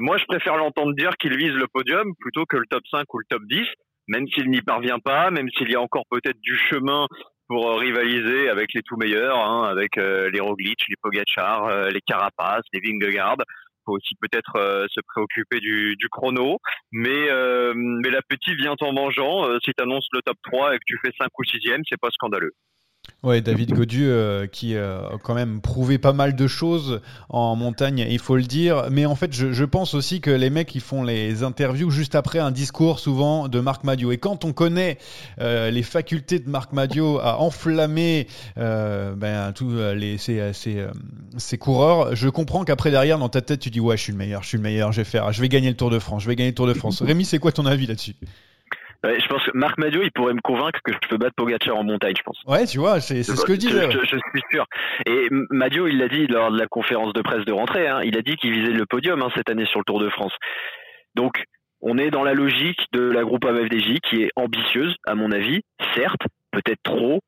[0.02, 3.20] moi, je préfère l'entendre dire qu'il vise le podium plutôt que le top 5 ou
[3.20, 3.66] le top 10
[4.08, 7.08] même s'il n'y parvient pas, même s'il y a encore peut-être du chemin
[7.48, 11.90] pour euh, rivaliser avec les tout meilleurs, hein, avec euh, les Roglic, les Pogacar, euh,
[11.90, 13.38] les Carapace, les Vingegaard.
[13.86, 16.58] Faut aussi peut-être se préoccuper du, chrono,
[16.92, 17.30] mais
[17.74, 19.48] mais l'appétit vient en mangeant.
[19.64, 22.10] si tu annonces le top 3 et que tu fais 5 ou 6e, c'est pas
[22.12, 22.52] scandaleux.
[23.24, 27.56] Ouais, David Godu euh, qui euh, a quand même prouvé pas mal de choses en
[27.56, 28.90] montagne, il faut le dire.
[28.92, 32.38] Mais en fait, je, pense aussi que les mecs, ils font les interviews juste après
[32.38, 34.12] un discours souvent de Marc Madio.
[34.12, 35.00] Et quand on connaît
[35.42, 42.30] euh, les facultés de Marc Madio à enflammer ben, tous les, ces, ces, coureurs, je
[42.30, 44.58] comprends qu'après derrière, dans ta tête, tu dis ouais, je suis le meilleur, je suis
[44.58, 46.52] le meilleur, je vais faire, je vais gagner le Tour de France, je vais gagner
[46.52, 47.02] le Tour de France.
[47.06, 48.16] Rémi, c'est quoi ton avis là-dessus?
[49.04, 51.84] Je pense que Marc Madio, il pourrait me convaincre que je peux battre Pogacar en
[51.84, 52.42] montagne, je pense.
[52.46, 53.92] Ouais, tu vois, c'est ce que je disais.
[53.92, 54.66] Je, suis sûr.
[55.06, 58.18] Et Madio, il l'a dit lors de la conférence de presse de rentrée, hein, il
[58.18, 60.34] a dit qu'il visait le podium hein, cette année sur le Tour de France.
[61.16, 61.44] Donc,
[61.82, 65.62] on est dans la logique de la groupe AMFDJ qui est ambitieuse, à mon avis,
[65.96, 67.22] certes, peut-être trop,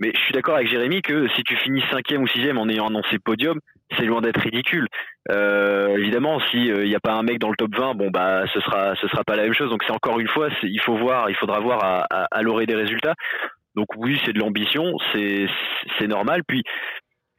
[0.00, 2.88] mais je suis d'accord avec Jérémy que si tu finis cinquième ou sixième en ayant
[2.88, 3.58] annoncé podium,
[3.96, 4.88] c'est loin d'être ridicule.
[5.30, 8.44] Euh, évidemment, s'il n'y euh, a pas un mec dans le top 20, bon bah
[8.52, 9.70] ce sera ce sera pas la même chose.
[9.70, 12.74] Donc c'est encore une fois, il faut voir, il faudra voir à, à, l'orée des
[12.74, 13.14] résultats.
[13.74, 15.46] Donc oui, c'est de l'ambition, c'est
[15.98, 16.42] c'est normal.
[16.46, 16.62] Puis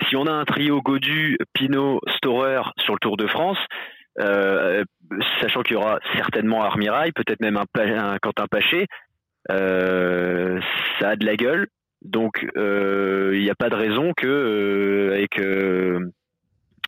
[0.08, 3.60] si on a un trio Godu, Pinot, Storer sur le Tour de France,
[4.20, 4.84] euh,
[5.42, 8.88] sachant qu'il y aura certainement Armirail, peut-être même un, Quentin Paché,
[9.52, 10.60] euh,
[11.00, 11.68] ça a de la gueule.
[12.04, 15.40] Donc euh, il n'y a pas de raison que avec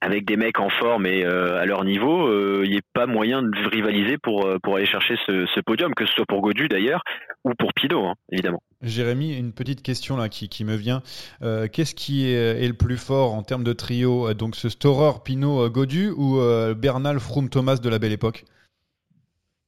[0.01, 3.07] avec des mecs en forme et euh, à leur niveau, il euh, n'y ait pas
[3.07, 6.67] moyen de rivaliser pour, euh, pour aller chercher ce, podium, que ce soit pour Godu
[6.67, 7.01] d'ailleurs
[7.43, 8.61] ou pour Pinot, hein, évidemment.
[8.81, 11.01] Jérémy, une petite question là qui, qui me vient.
[11.41, 16.09] Qu'est-ce qui est, le plus fort en termes de trio Donc ce Storer, Pinot, Godu
[16.09, 16.39] ou
[16.75, 18.43] Bernal, Froome, Thomas de la belle époque?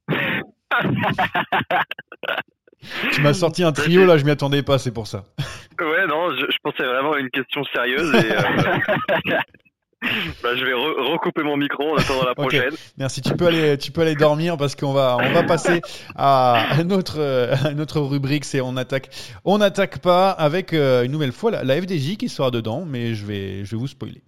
[3.12, 5.24] Tu m'as sorti un trio là, je m'y attendais pas, c'est pour ça.
[5.80, 8.14] Ouais, non, je, pensais vraiment à une question sérieuse.
[8.16, 8.30] Et,
[10.44, 12.74] bah, je vais recouper mon micro en attendant la prochaine.
[12.98, 13.22] Merci.
[13.22, 15.82] Tu peux aller, tu peux aller dormir parce qu'on va, on va passer
[16.16, 19.10] à notre, notre rubrique, c'est on attaque,
[19.46, 23.26] on n'attaque pas avec euh, une nouvelle fois la, FDJ qui sera dedans, mais je
[23.26, 24.24] vais, je vais vous spoiler.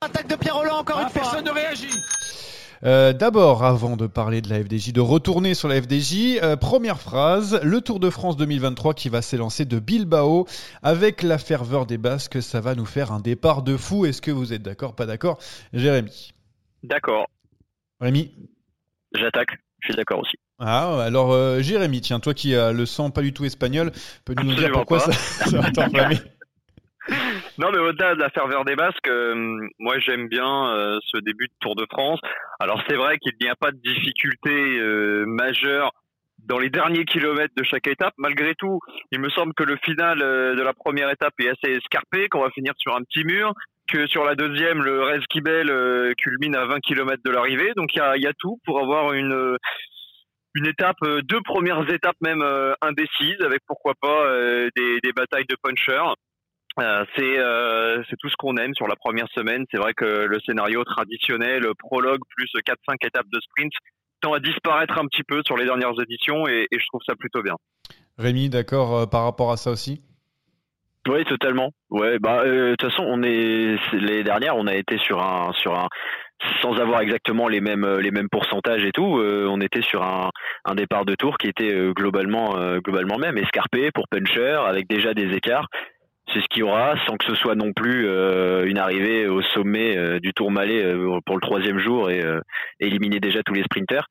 [0.00, 1.22] Attaque de Pierre Roland encore une fois.
[1.22, 1.88] Personne ne réagit.
[2.86, 7.00] Euh, d'abord, avant de parler de la FDJ, de retourner sur la FDJ, euh, première
[7.00, 10.46] phrase, le Tour de France 2023 qui va s'élancer de Bilbao
[10.84, 14.06] avec la ferveur des Basques, ça va nous faire un départ de fou.
[14.06, 15.38] Est-ce que vous êtes d'accord, pas d'accord
[15.72, 16.32] Jérémy?
[16.84, 17.26] D'accord.
[18.00, 18.32] Rémi?
[19.12, 20.36] J'attaque, je suis d'accord aussi.
[20.60, 23.90] Ah, alors euh, Jérémy, tiens, toi qui as le sang pas du tout espagnol,
[24.24, 26.18] peux nous dire pourquoi ça, ça va t'enflammer?
[27.58, 31.46] non, mais au-delà de la ferveur des Basques, euh, moi j'aime bien euh, ce début
[31.46, 32.20] de Tour de France.
[32.60, 35.92] Alors c'est vrai qu'il n'y a pas de difficulté euh, majeure
[36.44, 38.12] dans les derniers kilomètres de chaque étape.
[38.18, 42.28] Malgré tout, il me semble que le final de la première étape est assez escarpé,
[42.28, 43.52] qu'on va finir sur un petit mur,
[43.88, 47.72] que sur la deuxième, le Rezkibel culmine à 20 km de l'arrivée.
[47.74, 49.56] Donc il y a, y a, tout pour avoir une
[50.54, 52.44] une étape, deux premières étapes même
[52.80, 54.30] indécises, avec pourquoi pas
[54.76, 56.14] des, des batailles de punchers.
[56.78, 59.64] Euh, c'est euh, c'est tout ce qu'on aime sur la première semaine.
[59.70, 63.72] C'est vrai que le scénario traditionnel, prologue plus 4-5 étapes de sprint,
[64.20, 67.14] tend à disparaître un petit peu sur les dernières éditions et, et je trouve ça
[67.14, 67.54] plutôt bien.
[68.18, 70.02] Rémi, d'accord euh, par rapport à ça aussi?
[71.08, 71.70] Oui, totalement.
[71.88, 75.78] Ouais, bah de toute façon, on est les dernières, on a été sur un sur
[75.78, 75.88] un
[76.60, 80.30] sans avoir exactement les mêmes les mêmes pourcentages et tout, on était sur un,
[80.66, 85.32] un départ de tour qui était globalement globalement même escarpé pour puncher avec déjà des
[85.34, 85.68] écarts
[86.32, 89.42] c'est ce qu'il y aura, sans que ce soit non plus euh, une arrivée au
[89.42, 92.22] sommet euh, du Tour Malais euh, pour le troisième jour et
[92.80, 94.06] éliminer déjà tous les sprinters.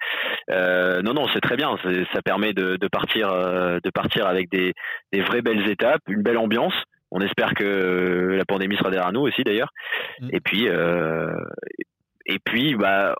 [0.50, 1.78] non, non, c'est très bien.
[2.14, 4.74] Ça permet de, partir, de partir avec des,
[5.14, 6.74] vraies belles étapes, une belle ambiance.
[7.12, 9.70] On espère que la pandémie sera derrière nous aussi d'ailleurs.
[10.22, 10.30] Mm.
[10.34, 10.68] Et puis,
[12.28, 13.16] et puis, bah,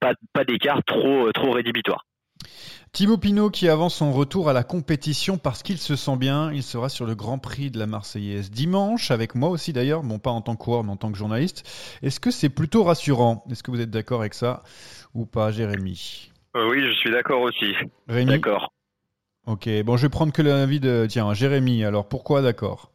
[0.00, 2.04] pas, pas d'écart trop, trop rédhibitoire.
[2.92, 6.52] Thibaut Pinot qui avance son retour à la compétition parce qu'il se sent bien.
[6.52, 10.20] Il sera sur le Grand Prix de la Marseillaise dimanche, avec moi aussi d'ailleurs, bon
[10.20, 11.68] pas en tant que coureur mais en tant que journaliste.
[12.02, 13.44] Est-ce que c'est plutôt rassurant?
[13.50, 14.62] Est-ce que vous êtes d'accord avec ça
[15.12, 16.30] ou pas, Jérémy?
[16.56, 17.74] Euh, Oui, je suis d'accord aussi.
[18.06, 18.30] Rémi?
[18.30, 18.72] D'accord.
[19.46, 21.06] Ok, bon je vais prendre que l'avis de...
[21.08, 22.92] Tiens, Jérémy, alors pourquoi d'accord?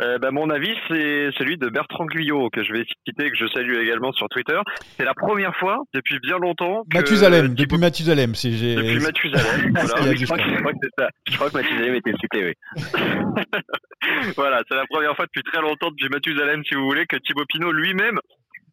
[0.00, 3.46] Euh, bah, mon avis, c'est celui de Bertrand Guyot, que je vais citer, que je
[3.48, 4.58] salue également sur Twitter.
[4.96, 6.98] C'est la première fois depuis bien longtemps que...
[6.98, 8.34] Mathusalem, depuis Mathusalem.
[8.34, 8.76] Si j'ai...
[8.76, 10.14] Depuis Mathusalem, voilà.
[10.14, 11.08] je, crois que, c'est ça.
[11.28, 12.54] je crois que Mathusalem était cité, oui.
[14.36, 17.44] voilà, c'est la première fois depuis très longtemps, depuis Mathusalem, si vous voulez, que Thibaut
[17.48, 18.20] Pinot lui-même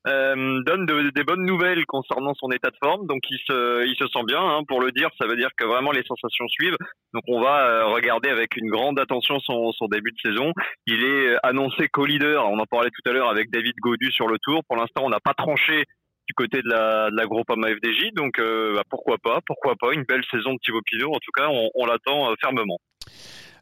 [0.08, 3.08] euh, donne des bonnes nouvelles concernant son état de forme.
[3.08, 4.42] Donc il se, sent bien.
[4.42, 6.78] Hein, pour le dire, ça veut dire que vraiment les sensations suivent.
[7.14, 10.52] Donc on va euh, regarder avec une grande attention son, début de saison.
[10.88, 12.48] Il est annoncé co-leader.
[12.50, 14.62] On en parlait tout à l'heure avec David Godu sur le tour.
[14.68, 15.84] Pour l'instant, on n'a pas tranché
[16.28, 18.14] du côté de la, de la FDJ.
[18.14, 21.14] Donc euh, bah, pourquoi pas, pourquoi pas une belle saison de Thibaut Pinot.
[21.14, 22.78] En tout cas, on l'attend fermement.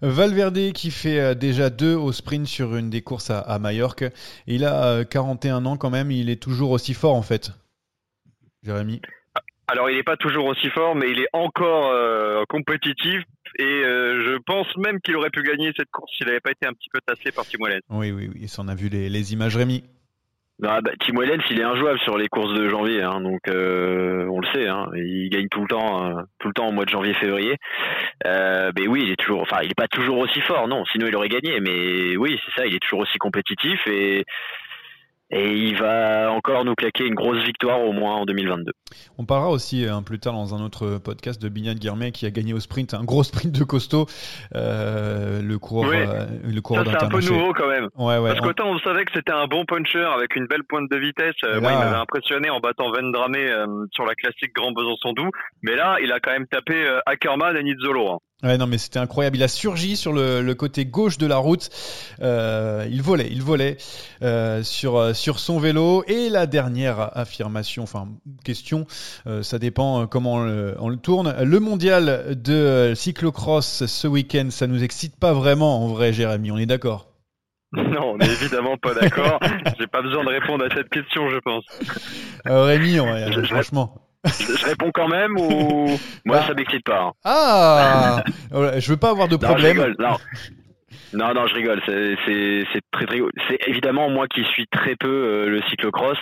[0.03, 4.03] Valverde qui fait euh, déjà deux au sprint sur une des courses à, à Majorque.
[4.47, 7.51] Il a 41 euh, ans quand même, il est toujours aussi fort en fait.
[8.63, 9.01] Jérémy
[9.69, 13.23] alors il n'est pas toujours aussi fort, mais il est encore euh, compétitif
[13.57, 16.73] et je pense même qu'il aurait pu gagner cette course s'il n'avait pas été un
[16.73, 19.83] petit peu tassé par Tim Oui, oui, oui, on a vu les, les images Rémi.
[20.63, 24.25] Bah, bah, Tim Wellens, il est injouable sur les courses de janvier, hein, donc euh,
[24.31, 24.65] on le sait.
[24.69, 27.57] Hein, il gagne tout le temps, euh, tout le temps au mois de janvier-février.
[28.25, 30.85] Euh, mais oui, il est toujours, enfin, il est pas toujours aussi fort, non.
[30.85, 31.59] Sinon, il aurait gagné.
[31.59, 34.23] Mais oui, c'est ça, il est toujours aussi compétitif et
[35.33, 38.71] et il va encore nous claquer une grosse victoire au moins en 2022.
[39.17, 42.31] On parlera aussi un plus tard dans un autre podcast de Bignat Guirmet qui a
[42.31, 44.05] gagné au sprint, un gros sprint de costaud,
[44.55, 47.89] euh, le coureur, euh, le coureur C'est un peu nouveau quand même.
[47.97, 50.89] Ouais, ouais, Parce qu'autant on savait que c'était un bon puncher avec une belle pointe
[50.89, 51.35] de vitesse.
[51.43, 55.31] Euh, moi, il m'avait impressionné en battant Vendramé euh, sur la classique Grand Besançon Doux.
[55.63, 58.11] Mais là, il a quand même tapé Ackerman et Nizzolo.
[58.11, 58.17] Hein.
[58.43, 59.37] Ouais, non, mais c'était incroyable.
[59.37, 61.69] Il a surgi sur le, côté gauche de la route.
[62.21, 63.77] Euh, il volait, il volait
[64.21, 66.03] euh, sur, euh, sur son vélo.
[66.07, 68.09] Et la dernière affirmation, enfin
[68.43, 68.85] question,
[69.41, 71.33] ça dépend comment on le, on le, tourne.
[71.41, 76.51] Le mondial de cyclocross ce week-end, ça nous excite pas vraiment en vrai, Jérémy.
[76.51, 77.07] On est d'accord?
[77.75, 79.39] Non, on n'est évidemment pas d'accord.
[79.79, 81.63] J'ai pas besoin de répondre à cette question, je pense.
[82.45, 82.97] Rémi,
[83.45, 84.02] franchement
[84.59, 85.87] je réponds quand même ou
[86.25, 86.43] moi bah.
[86.47, 87.01] ça m'excite pas.
[87.01, 87.11] Hein.
[87.23, 88.23] Ah,
[88.79, 89.95] je veux pas avoir de problème.
[89.99, 90.17] Non,
[91.13, 91.33] non.
[91.33, 91.81] Non, je rigole.
[91.85, 96.17] C'est très très C'est évidemment moi qui suis très peu le cyclocross.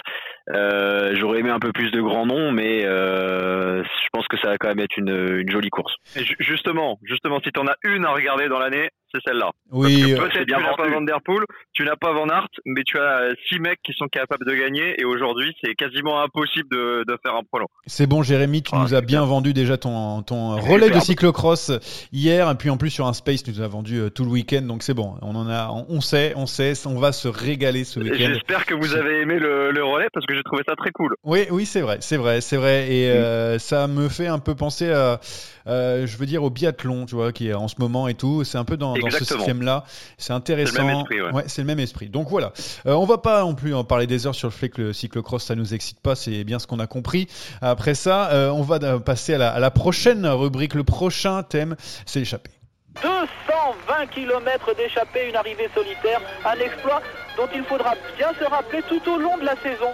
[0.53, 4.49] Euh, J'aurais aimé un peu plus de grands noms, mais euh, je pense que ça
[4.49, 5.93] va quand même être une, une jolie course.
[6.15, 9.51] Et justement, justement, si tu en as une à regarder dans l'année, c'est celle-là.
[9.71, 12.97] Oui, peut-être tu n'as pas Van Der Poel, tu n'as pas Van Aert, mais tu
[12.97, 17.17] as six mecs qui sont capables de gagner et aujourd'hui c'est quasiment impossible de, de
[17.23, 17.67] faire un prolong.
[17.87, 21.71] C'est bon Jérémy, tu ah, nous as bien vendu déjà ton, ton relais de cyclocross
[22.13, 24.31] hier et puis en plus sur un space tu nous as vendu euh, tout le
[24.31, 27.83] week-end donc c'est bon, on en a, on sait, on sait, on va se régaler
[27.83, 28.15] ce week-end.
[28.33, 31.15] J'espère que vous avez aimé le, le relais parce que j'ai trouvé ça très cool.
[31.23, 33.17] Oui, oui c'est vrai, c'est vrai, c'est vrai et mm.
[33.17, 35.19] euh, ça me fait un peu penser à,
[35.67, 38.43] euh, je veux dire au biathlon, tu vois, qui est en ce moment et tout,
[38.43, 39.83] c'est un peu dans, dans ce système-là.
[40.17, 40.73] C'est intéressant.
[40.73, 41.21] C'est le même esprit.
[41.21, 41.43] Ouais.
[41.47, 42.09] c'est le même esprit.
[42.09, 42.53] Donc voilà.
[42.85, 44.93] Euh, on va pas non plus en parler des heures sur le fait que le
[44.93, 46.15] cyclocross ça nous excite pas.
[46.15, 47.27] C'est bien ce qu'on a compris.
[47.61, 50.73] Après ça, euh, on va passer à la, à la prochaine rubrique.
[50.73, 51.75] Le prochain thème,
[52.05, 52.51] c'est l'échappée.
[53.01, 57.01] 220 km d'échappée, une arrivée solitaire, un exploit
[57.37, 59.93] dont il faudra bien se rappeler tout au long de la saison.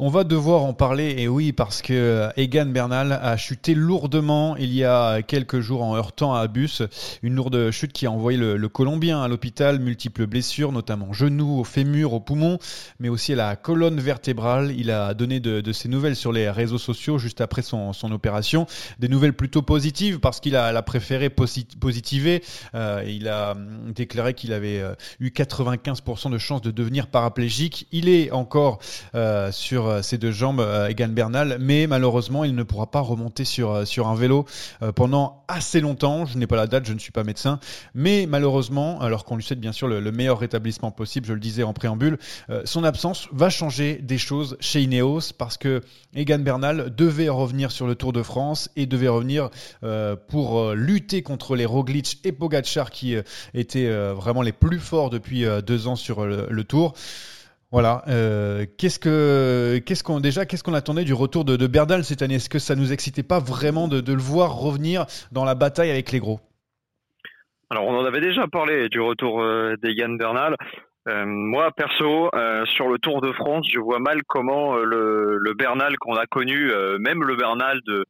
[0.00, 4.72] On va devoir en parler, et oui, parce que Egan Bernal a chuté lourdement il
[4.72, 6.82] y a quelques jours en heurtant à Abus.
[7.24, 11.64] Une lourde chute qui a envoyé le, Colombien à l'hôpital, multiples blessures, notamment genoux, au
[11.64, 12.60] fémur, au poumon,
[13.00, 14.72] mais aussi à la colonne vertébrale.
[14.78, 18.66] Il a donné de, ses nouvelles sur les réseaux sociaux juste après son, opération.
[19.00, 22.44] Des nouvelles plutôt positives parce qu'il a, préféré positiver.
[22.76, 27.88] Euh, il a hum, déclaré qu'il avait euh, eu 95% de chances de devenir paraplégique.
[27.90, 28.78] Il est encore
[29.16, 33.00] euh, sur euh, ses deux jambes, euh, Egan Bernal, mais malheureusement, il ne pourra pas
[33.00, 34.46] remonter sur, euh, sur un vélo
[34.94, 36.26] pendant assez longtemps.
[36.26, 37.58] Je n'ai pas la date, je ne suis pas médecin,
[37.94, 41.62] mais malheureusement, alors qu'on lui souhaite bien sûr le, meilleur rétablissement possible, je le disais
[41.62, 42.18] en préambule,
[42.64, 45.82] son absence va changer des choses chez Ineos parce que
[46.14, 49.50] Egan Bernal devait revenir sur le Tour de France et devait revenir
[50.28, 53.16] pour lutter contre les Roglic et Pogacar qui
[53.54, 56.94] étaient vraiment les plus forts depuis deux ans sur le Tour.
[57.70, 58.02] Voilà.
[58.08, 62.36] Euh, qu'est-ce que, qu'est-ce qu'on déjà, qu'est-ce qu'on attendait du retour de, Berdal cette année?
[62.36, 66.10] Est-ce que ça nous excitait pas vraiment de, le voir revenir dans la bataille avec
[66.10, 66.40] les gros?
[67.70, 70.56] Alors, on en avait déjà parlé du retour euh, d'Egan Bernal.
[71.08, 72.30] Euh, moi, perso,
[72.64, 77.22] sur le Tour de France, je vois mal comment le, Bernal qu'on a connu, même
[77.22, 78.04] le Bernal de,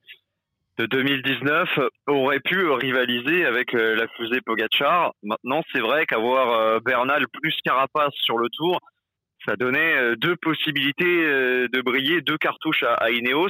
[0.79, 1.69] de 2019,
[2.07, 5.13] aurait pu rivaliser avec la fusée Pogachar.
[5.23, 8.81] Maintenant, c'est vrai qu'avoir Bernal plus Carapace sur le Tour,
[9.49, 13.49] ça donnait euh, deux possibilités euh, de briller, deux cartouches à, Ineos.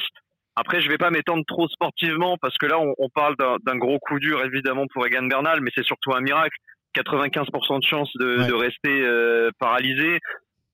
[0.54, 4.18] Après, je vais pas m'étendre trop sportivement parce que là, on, parle d'un gros coup
[4.18, 6.56] dur évidemment pour Egan Bernal, mais c'est surtout un miracle.
[6.96, 10.18] 95% de chance de, rester euh, paralysé.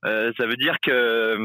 [0.03, 1.37] ça veut dire que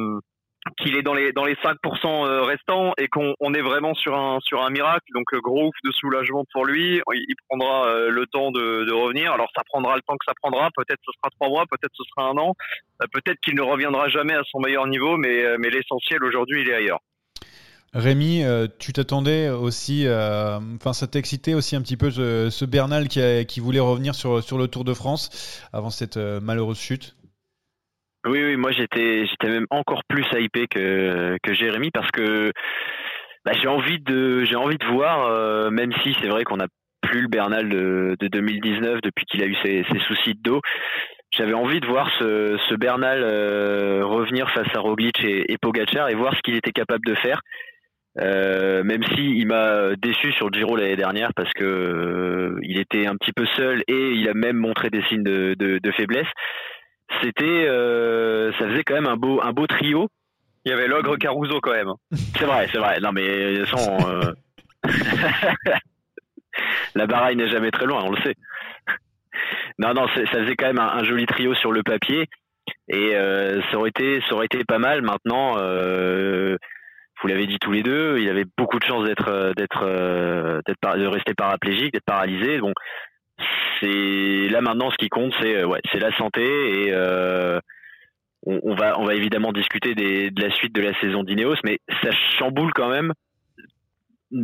[0.78, 4.16] qu'il est dans les dans les 5% euh, restants et qu'on on est vraiment sur
[4.16, 5.06] un sur un miracle.
[5.14, 7.00] Donc euh, gros ouf de soulagement pour lui.
[7.12, 9.32] Il prendra euh, le temps de, revenir.
[9.32, 10.68] Alors ça prendra le temps que ça prendra.
[10.76, 12.54] Peut-être ce sera trois mois peut-être ce sera un an.
[13.12, 17.00] Peut-être qu'il ne reviendra jamais à son meilleur niveau mais l'essentiel aujourd'hui il est ailleurs.
[17.92, 18.44] Rémi,
[18.78, 23.80] tu t'attendais aussi, enfin ça t'excitait aussi un petit peu ce, ce Bernal qui, voulait
[23.80, 27.16] revenir sur le Tour de France avant cette malheureuse chute?
[28.26, 32.52] Oui, oui, moi j'étais j'étais même encore plus hypé que que Jérémy parce que
[33.44, 36.66] bah, j'ai envie de j'ai envie de voir, euh, même si c'est vrai qu'on n'a
[37.00, 40.60] plus le Bernal de, de 2019 depuis qu'il a eu ses, ses soucis de dos.
[41.32, 46.08] J'avais envie de voir ce, ce Bernal euh, revenir face à Roglic et, et Pogacar
[46.08, 47.40] et voir ce qu'il était capable de faire.
[48.18, 53.06] Euh, même si il m'a déçu sur Giro l'année dernière parce que euh, il était
[53.06, 56.26] un petit peu seul et il a même montré des signes de, de, de faiblesse
[57.22, 60.08] c'était, euh, ça faisait quand même un beau, un beau trio.
[60.64, 61.92] Il y avait l'ogre Caruso quand même.
[62.36, 63.00] C'est vrai, c'est vrai.
[63.00, 64.32] Non mais sans, euh...
[66.94, 68.34] la baraille n'est jamais très loin, on le sait.
[69.78, 72.26] Non, non, ça faisait quand même un, joli trio sur le papier
[72.88, 75.00] et euh, ça aurait été, ça aurait été pas mal.
[75.00, 76.56] Maintenant, euh,
[77.22, 81.06] vous l'avez dit tous les deux, il avait beaucoup de chance d'être, d'être, d'être, de
[81.06, 82.58] rester paraplégique, d'être paralysé.
[82.58, 82.72] Bon,
[83.80, 87.60] c'est là maintenant ce qui compte, c'est euh, la santé et euh,
[88.44, 91.78] on, va on va évidemment discuter des, de la suite de la saison d'Ineos, mais
[92.02, 93.12] ça chamboule quand même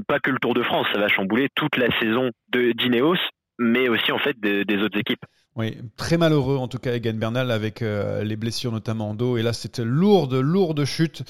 [0.08, 3.18] pas que le Tour de France, ça va chambouler toute la saison de d'Ineos,
[3.58, 5.24] mais aussi en fait des autres équipes.
[5.56, 9.38] Oui, très malheureux en tout cas Egan Bernal avec euh, les blessures notamment en dos.
[9.38, 11.22] Et là, c'était lourde, lourde chute.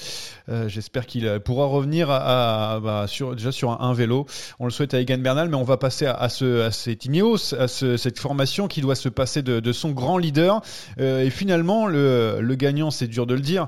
[0.49, 4.25] Euh, j'espère qu'il pourra revenir à, bah, sur, déjà sur un, vélo.
[4.59, 7.55] On le souhaite à Egan Bernal, mais on va passer à, ce, à cet Ineos,
[7.57, 10.61] à cette formation qui doit se passer de, son grand leader.
[10.99, 13.67] Euh, et finalement, le, gagnant, c'est dur de le dire,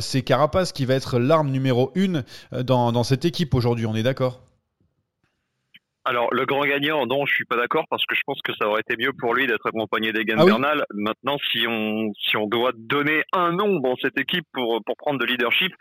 [0.00, 3.86] c'est Carapace qui va être l'arme numéro une dans, dans cette équipe aujourd'hui.
[3.86, 4.40] On est d'accord?
[6.04, 8.66] Alors, le grand gagnant, non, je suis pas d'accord parce que je pense que ça
[8.66, 10.50] aurait été mieux pour lui d'être accompagné d'Egan Ah oui.
[10.50, 10.84] Bernal.
[10.94, 15.20] Maintenant, si on, si on doit donner un nom dans cette équipe pour, pour prendre
[15.20, 15.72] de leadership,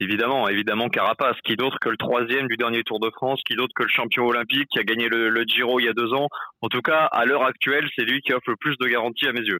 [0.00, 3.74] évidemment, évidemment Carapace, qui d'autre que le troisième du dernier Tour de France, qui d'autre
[3.76, 6.28] que le champion olympique qui a gagné le, le Giro il y a deux ans.
[6.62, 9.32] En tout cas, à l'heure actuelle, c'est lui qui offre le plus de garanties à
[9.32, 9.58] mes yeux.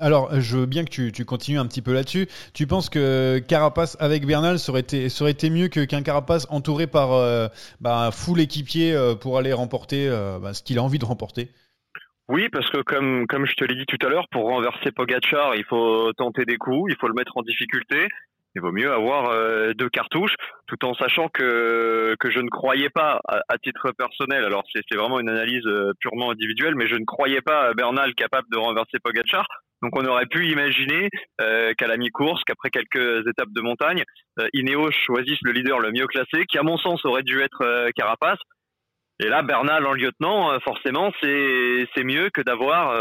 [0.00, 2.28] Alors, je veux bien que tu, tu continues un petit peu là-dessus.
[2.52, 7.12] Tu penses que Carapace avec Bernal serait été, serait été mieux qu'un Carapace entouré par
[7.12, 7.48] euh,
[7.80, 11.04] bah, un full équipier euh, pour aller remporter euh, bah, ce qu'il a envie de
[11.04, 11.50] remporter?
[12.28, 15.54] Oui, parce que comme comme je te l'ai dit tout à l'heure, pour renverser Pogachar,
[15.56, 18.08] il faut tenter des coups, il faut le mettre en difficulté.
[18.54, 20.36] Il vaut mieux avoir euh, deux cartouches,
[20.66, 24.44] tout en sachant que que je ne croyais pas à, titre personnel.
[24.44, 28.46] Alors c'est vraiment une analyse euh, purement individuelle, mais je ne croyais pas Bernal capable
[28.52, 29.46] de renverser Pogachar.
[29.84, 31.10] Donc on aurait pu imaginer
[31.42, 34.02] euh, qu'à la mi-course, qu'après quelques étapes de montagne,
[34.40, 37.60] euh, Ineos choisisse le leader le mieux classé, qui à mon sens aurait dû être
[37.60, 38.38] euh, Carapace.
[39.20, 42.94] Et là, Bernal en lieutenant, euh, forcément, c'est mieux que d'avoir.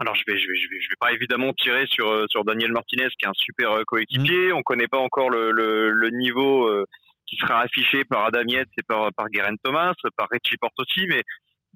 [0.00, 2.42] Alors, je vais, je vais, je vais, je vais pas évidemment tirer sur euh, sur
[2.42, 4.50] Daniel Martinez, qui est un super euh, coéquipier.
[4.54, 6.86] On connaît pas encore le le, le niveau euh,
[7.26, 11.06] qui sera affiché par Adam Yates et par par Geraint Thomas, par Richie Porte aussi,
[11.06, 11.22] mais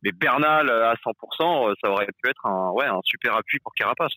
[0.03, 3.75] mais Bernal à 100%, euh, ça aurait pu être un ouais un super appui pour
[3.75, 4.15] Carapace.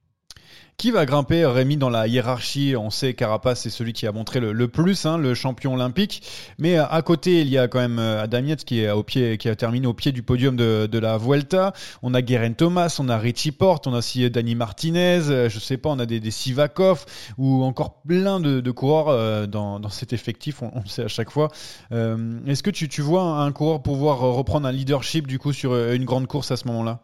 [0.78, 2.76] Qui va grimper, Rémi, dans la hiérarchie?
[2.78, 6.22] On sait Carapace, c'est celui qui a montré le, plus, hein, le champion olympique.
[6.60, 9.88] Mais euh, à côté, il y a quand même euh, Adam Yates qui, a terminé
[9.88, 11.74] au pied du podium de, la Vuelta.
[12.04, 15.60] On a Guerin Thomas, on a Richie Porte, on a aussi Dani Martinez, euh, je
[15.60, 17.06] sais pas, on a des, Sivakov
[17.38, 21.50] ou encore plein de, coureurs euh, dans, cet effectif, on, le sait à chaque fois.
[21.92, 25.94] Euh, Est-ce que tu, vois un coureur pouvoir reprendre un leadership du coup sur euh,
[25.94, 27.02] une grande course à ce moment-là?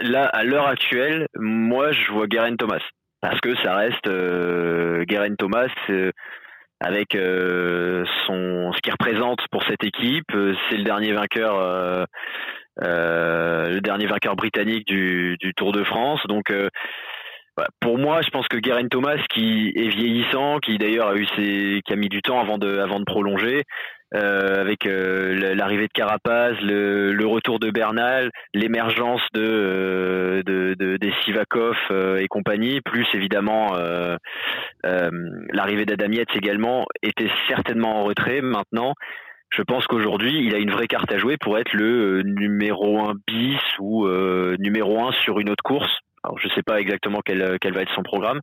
[0.00, 2.82] Là, à l'heure actuelle, moi, je vois Geraint Thomas.
[3.20, 6.10] Parce que ça reste euh, Geraint Thomas euh,
[6.80, 10.34] avec euh, son ce qu'il représente pour cette équipe.
[10.34, 12.06] Euh, C'est le dernier vainqueur,
[12.80, 16.20] le dernier vainqueur britannique du, Tour de France.
[16.26, 16.52] Donc,
[17.80, 21.80] pour moi, je pense que Geraint Thomas, qui est vieillissant, qui d'ailleurs a eu ses,
[21.84, 23.62] qui a mis du temps avant de, avant de prolonger,
[24.14, 30.74] euh, avec euh, l'arrivée de Carapaz, le, le retour de Bernal, l'émergence de, euh, de,
[30.78, 34.16] de, des Sivakov euh, et compagnie, plus évidemment euh,
[34.84, 35.10] euh,
[35.52, 38.42] l'arrivée d'Adam également, était certainement en retrait.
[38.42, 38.94] Maintenant,
[39.50, 43.14] je pense qu'aujourd'hui, il a une vraie carte à jouer pour être le numéro 1
[43.26, 44.08] bis ou
[44.58, 45.92] numéro 1 sur une autre course.
[46.24, 48.40] Alors, je ne sais pas exactement quel, quel va être son programme,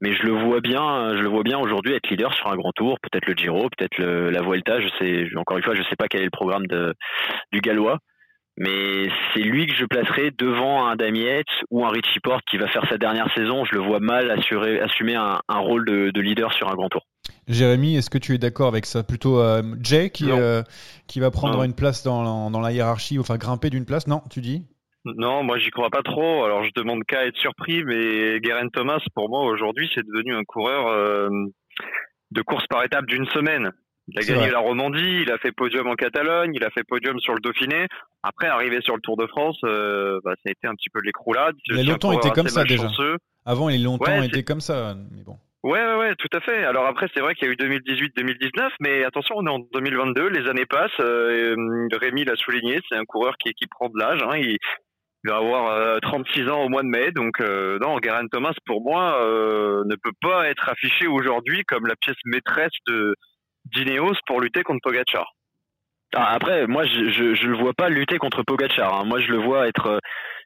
[0.00, 2.72] mais je le vois bien, je le vois bien aujourd'hui être leader sur un grand
[2.72, 4.80] tour, peut-être le Giro, peut-être la Vuelta.
[4.80, 6.94] Je sais, encore une fois, je sais pas quel est le programme de,
[7.52, 7.98] du Gallois,
[8.58, 12.68] mais c'est lui que je placerai devant un Damiette ou un Richie Porte qui va
[12.68, 13.64] faire sa dernière saison.
[13.64, 16.88] Je le vois mal assurer, assumer un, un rôle de, de leader sur un grand
[16.88, 17.02] tour.
[17.48, 19.02] Jérémy, est-ce que tu es d'accord avec ça?
[19.02, 20.62] Plutôt euh, Jay qui, euh,
[21.06, 21.64] qui va prendre Non.
[21.64, 24.06] une place dans, dans la hiérarchie, enfin grimper d'une place?
[24.06, 24.62] Non, tu dis?
[25.14, 26.44] Non, moi j'y crois pas trop.
[26.44, 30.42] Alors je demande qu'à être surpris, mais Geraint Thomas, pour moi aujourd'hui, c'est devenu un
[30.42, 31.28] coureur euh,
[32.32, 33.70] de course par étape d'une semaine.
[34.08, 34.50] Il a gagné vrai.
[34.50, 37.86] la Romandie, il a fait podium en Catalogne, il a fait podium sur le Dauphiné.
[38.22, 41.00] Après, arrivé sur le Tour de France, euh, bah, ça a été un petit peu
[41.04, 41.54] l'écroulade.
[41.66, 42.88] Il a longtemps été comme ça, déjà.
[43.44, 44.94] Avant, il a longtemps Ouais, été comme ça.
[45.12, 45.36] Mais bon.
[45.64, 46.64] Ouais, ouais, ouais, tout à fait.
[46.64, 50.28] Alors après, c'est vrai qu'il y a eu 2018-2019, mais attention, on est en 2022,
[50.28, 50.90] les années passent.
[51.00, 51.56] Euh,
[51.92, 54.22] Rémi l'a souligné, c'est un coureur qui, qui prend de l'âge.
[54.22, 54.58] Hein, il,
[55.26, 58.52] il va avoir euh, 36 ans au mois de mai, donc euh, non, Geraint Thomas,
[58.64, 63.14] pour moi, euh, ne peut pas être affiché aujourd'hui comme la pièce maîtresse de
[63.74, 65.32] d'Ineos pour lutter contre Pogacar.
[66.14, 68.94] Ah, après, moi, je, je, je le vois pas lutter contre Pogachar.
[69.00, 69.04] hein.
[69.04, 69.86] Moi, je le vois être.
[69.88, 69.98] euh,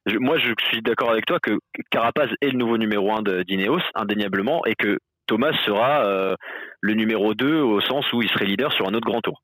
[0.06, 1.58] je- moi, je suis d'accord avec toi que
[1.90, 6.34] Carapaz est le nouveau numéro 1 d'Ineos, indéniablement, et que Thomas sera euh,
[6.80, 9.42] le numéro 2 au sens où il serait leader sur un autre grand tour.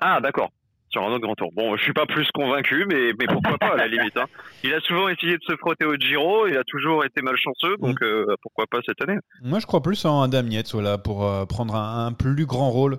[0.00, 0.50] Ah, d'accord.
[0.92, 1.50] Sur un autre grand tour.
[1.54, 4.14] Bon, je suis pas plus convaincu, mais, mais pourquoi pas à la limite.
[4.18, 4.26] Hein.
[4.62, 8.02] Il a souvent essayé de se frotter au Giro, il a toujours été malchanceux, donc
[8.02, 9.18] euh, pourquoi pas cette année.
[9.42, 12.70] Moi, je crois plus en Adam Yates voilà, pour euh, prendre un, un plus grand
[12.70, 12.98] rôle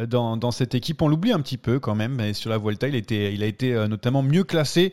[0.00, 1.00] euh, dans, dans cette équipe.
[1.00, 3.46] On l'oublie un petit peu quand même, mais sur la Vuelta, il, était, il a
[3.46, 4.92] été euh, notamment mieux classé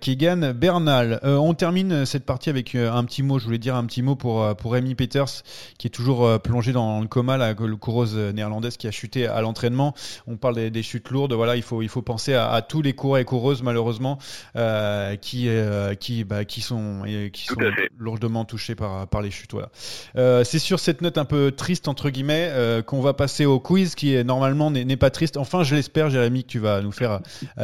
[0.00, 1.20] qu'Egan Bernal.
[1.22, 3.38] On termine cette partie avec un petit mot.
[3.38, 5.44] Je voulais dire un petit mot pour, pour Rémi Peters,
[5.78, 9.94] qui est toujours plongé dans le coma, la coureuse néerlandaise qui a chuté à l'entraînement.
[10.26, 11.34] On parle des, des chutes lourdes.
[11.34, 14.18] Voilà, il faut, il faut penser à, à tous les coureurs et coureuses, malheureusement,
[14.56, 17.48] euh, qui, euh, qui, bah, qui sont, qui
[17.96, 19.52] lourdement touchés par, par les chutes.
[19.52, 19.70] Voilà.
[20.16, 22.50] Euh, c'est sur cette note un peu triste entre guillemets
[22.86, 25.36] qu'on va passer au quiz qui est normalement n'est pas triste.
[25.36, 27.20] Enfin, je l'espère, Jérémy, que tu vas nous faire,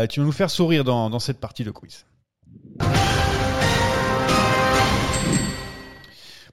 [0.09, 2.05] tu vas nous faire sourire dans, dans cette partie de quiz.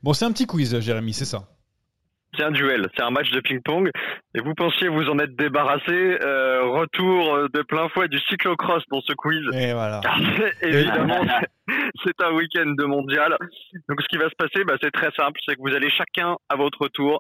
[0.03, 1.49] Bon, c'est un petit quiz, Jérémy, c'est ça.
[2.37, 3.89] C'est un duel, c'est un match de ping-pong.
[4.35, 6.17] Et vous pensiez vous en être débarrassé.
[6.21, 9.43] Euh, retour de plein fouet du cyclocross dans ce quiz.
[9.53, 10.01] Et voilà.
[10.61, 11.25] Évidemment,
[12.05, 13.37] c'est un week-end de mondial.
[13.89, 16.37] Donc ce qui va se passer, bah, c'est très simple, c'est que vous allez chacun
[16.49, 17.19] à votre tour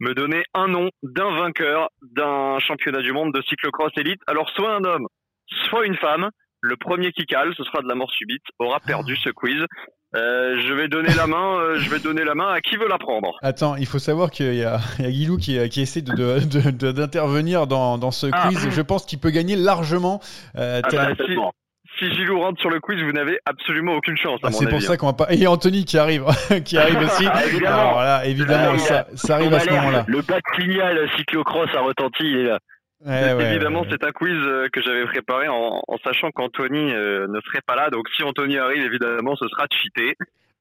[0.00, 4.20] me donner un nom d'un vainqueur d'un championnat du monde de cyclocross élite.
[4.26, 5.06] Alors soit un homme,
[5.68, 6.30] soit une femme.
[6.60, 9.64] Le premier qui cale, ce sera de la mort subite, aura perdu ce quiz.
[10.16, 11.58] Euh, je vais donner la main.
[11.60, 13.36] euh, je vais donner la main à qui veut la prendre.
[13.42, 16.12] Attends, il faut savoir qu'il y a, il y a Guilou qui, qui essaie de-
[16.46, 18.48] de- de- d'intervenir dans, dans ce Ah.
[18.48, 18.68] quiz.
[18.70, 20.20] Je pense qu'il peut gagner largement.
[20.56, 21.34] euh, Ah bah, si,
[21.98, 24.40] si Gilou rentre sur le quiz, vous n'avez absolument aucune chance.
[24.42, 25.26] À Ah, mon c'est pour ça qu'on va pas.
[25.30, 26.24] Et Anthony qui arrive,
[26.64, 27.26] qui arrive aussi.
[27.30, 27.76] Ah, évidemment.
[27.76, 30.04] Alors voilà, évidemment, ça, ça arrive à ce moment-là.
[30.08, 32.58] Le bac signal cyclocross a retenti, il est là.
[33.04, 33.88] Ouais, ouais, Évidemment, ouais.
[33.90, 37.76] c'est un quiz euh, que j'avais préparé en, en sachant qu'Anthony euh, ne serait pas
[37.76, 37.90] là.
[37.90, 40.16] Donc, si Anthony arrive, évidemment, ce sera cheaté.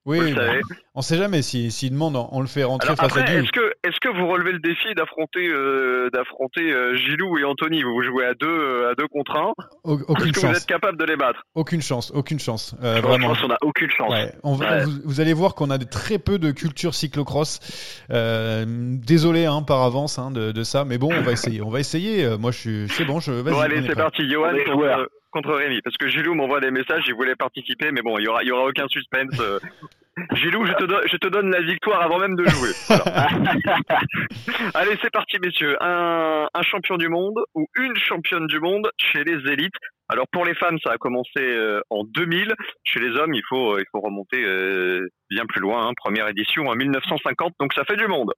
[0.07, 0.61] Oui, vous le bah, savez.
[0.95, 3.51] on sait jamais si s'il demande, on le fait rentrer Alors face après, à est-ce
[3.51, 7.83] que est-ce que vous relevez le défi d'affronter euh, d'affronter euh, Gilou et Anthony?
[7.83, 9.51] Vous jouez à deux euh, à deux contre un.
[9.83, 11.43] Aucune que vous chance, êtes capable de les battre?
[11.55, 13.27] Aucune chance, aucune chance, euh, Je vraiment.
[13.27, 14.09] pense qu'on a aucune chance.
[14.09, 14.83] Ouais, on va- Ouais.
[14.85, 17.59] Vous, vous allez voir qu'on a de- très peu de culture cyclocross.
[18.11, 21.61] Euh, désolé hein, par avance hein, de, de ça, mais bon, on va essayer.
[21.61, 22.37] On va essayer.
[22.39, 23.19] Moi, je suis, c'est bon.
[23.19, 24.29] Je, Bon, on allez, est c'est parti.
[24.29, 25.05] Johan On est
[25.41, 25.81] contre, Rémi.
[25.81, 28.47] Parce que Gilou m'envoie des messages, il voulait participer, mais bon, il y aura, il
[28.47, 29.39] y aura aucun suspense.
[29.39, 29.59] euh.
[30.33, 32.71] Gilou, je te, donne, je te donne la victoire avant même de jouer.
[32.87, 33.27] Voilà.
[34.73, 35.77] allez, c'est parti, messieurs.
[35.81, 39.75] Un, un champion du monde ou une championne du monde chez les élites.
[40.09, 42.53] Alors pour les femmes, ça a commencé euh, en 2000.
[42.83, 45.87] Chez les hommes, il faut, euh, il faut remonter euh, bien plus loin.
[45.87, 45.93] hein.
[45.97, 48.31] Première édition en 1950, donc ça fait du monde.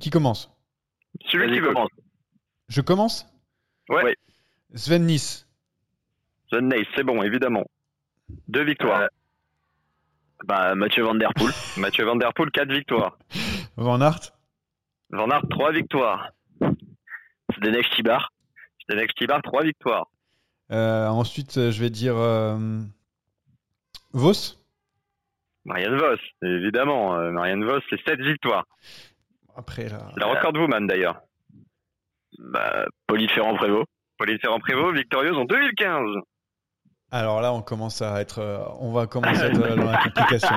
[0.00, 0.50] Qui commence?
[1.26, 1.68] Celui Vas-y, qui veut.
[1.74, 1.90] commence.
[2.68, 3.26] Je commence?
[3.90, 4.16] Ouais.
[4.74, 5.44] Sven Nys.
[6.52, 7.64] The Nace, c'est bon, évidemment.
[8.48, 9.02] Deux victoires.
[9.02, 9.06] Euh,
[10.44, 11.52] Bah, Mathieu Van Der Poel.
[11.76, 13.16] Mathieu Van Der Poel, quatre victoires.
[13.76, 14.32] Van Aert.
[15.10, 16.30] Van Aert, trois victoires.
[17.56, 18.32] Zdenek Tibar.
[18.84, 20.06] Zdenek Stibar, trois victoires.
[20.72, 22.56] Euh, ensuite, je vais dire euh,
[24.12, 24.56] Vos.
[25.64, 27.16] Marianne Vos, évidemment.
[27.16, 28.64] euh, Marianne Vos, c'est sept victoires.
[29.56, 30.10] Après là.
[30.16, 31.20] La record woman d'ailleurs.
[32.38, 33.84] Bah, Pauline Ferrand-Prévôt.
[34.16, 36.02] Pauline Ferrand-Prévôt, victorieuse en 2015.
[37.10, 40.56] Alors là, on commence à être, euh, on va commencer à être dans la complication.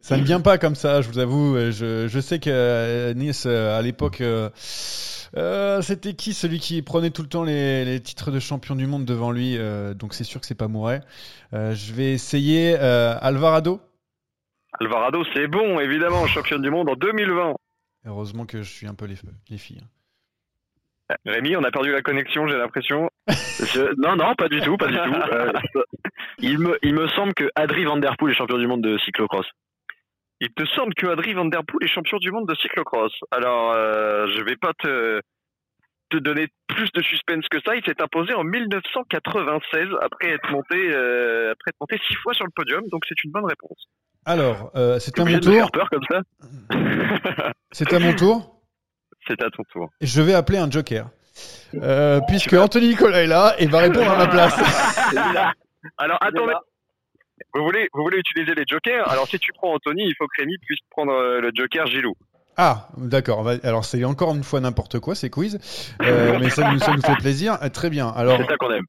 [0.00, 1.56] Ça ne vient pas comme ça, je vous avoue.
[1.70, 4.22] Je, je sais que euh, Nice, euh, à l'époque,
[5.36, 8.86] euh, c'était qui celui qui prenait tout le temps les, les titres de champion du
[8.86, 11.00] monde devant lui euh, Donc c'est sûr que c'est pas Mouret.
[11.54, 13.80] Euh, je vais essayer euh, Alvarado.
[14.80, 17.54] Alvarado, c'est bon, évidemment, championne du monde en 2020.
[18.06, 19.16] Heureusement que je suis un peu les,
[19.48, 19.82] les filles.
[21.26, 23.10] Rémi, on a perdu la connexion, j'ai l'impression.
[23.28, 25.12] Je- Non, non, pas du tout, pas du tout.
[25.32, 25.52] Euh,
[26.38, 28.96] il, me, il me semble que Adri Van Der Poel est champion du monde de
[28.98, 29.46] cyclocross.
[30.40, 33.12] Il te semble que Adri Van Der Poel est champion du monde de cyclocross.
[33.30, 35.20] Alors, euh, je vais pas te,
[36.10, 37.76] te donner plus de suspense que ça.
[37.76, 42.44] Il s'est imposé en 1996 après être monté, euh, après être monté six fois sur
[42.46, 42.82] le podium.
[42.90, 43.84] Donc, c'est une bonne réponse.
[44.24, 45.70] Alors, euh, c'est à mon tour.
[45.72, 46.20] peur comme ça
[47.72, 48.61] C'est à mon tour.
[49.26, 49.90] C'est à ton tour.
[50.00, 51.08] Je vais appeler un joker.
[51.74, 54.54] Euh, puisque Anthony Nicolas est là et va répondre à ma place.
[55.98, 56.52] Alors, attendez.
[57.54, 59.08] Vous voulez, vous voulez utiliser les jokers?
[59.10, 62.14] Alors, si tu prends Anthony, il faut que Rémi puisse prendre euh, le joker Gilou.
[62.56, 63.48] Ah, d'accord.
[63.62, 65.58] Alors, c'est encore une fois n'importe quoi, ces quiz.
[66.02, 67.58] Euh, mais ça nous, ça nous fait plaisir.
[67.72, 68.08] Très bien.
[68.08, 68.84] Alors, C'est ça qu'on aime.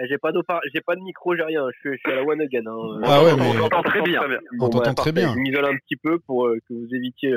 [0.00, 0.30] Eh, J'ai pas,
[0.72, 1.62] j'ai pas de micro, j'ai rien.
[1.72, 2.62] Je suis, je suis à la one again.
[2.66, 3.00] Hein.
[3.04, 4.22] Ah ouais, On t'entend très bien.
[4.58, 5.32] on t'entend bah, très bien.
[5.34, 7.32] Je m'isole un petit peu pour euh, que vous évitiez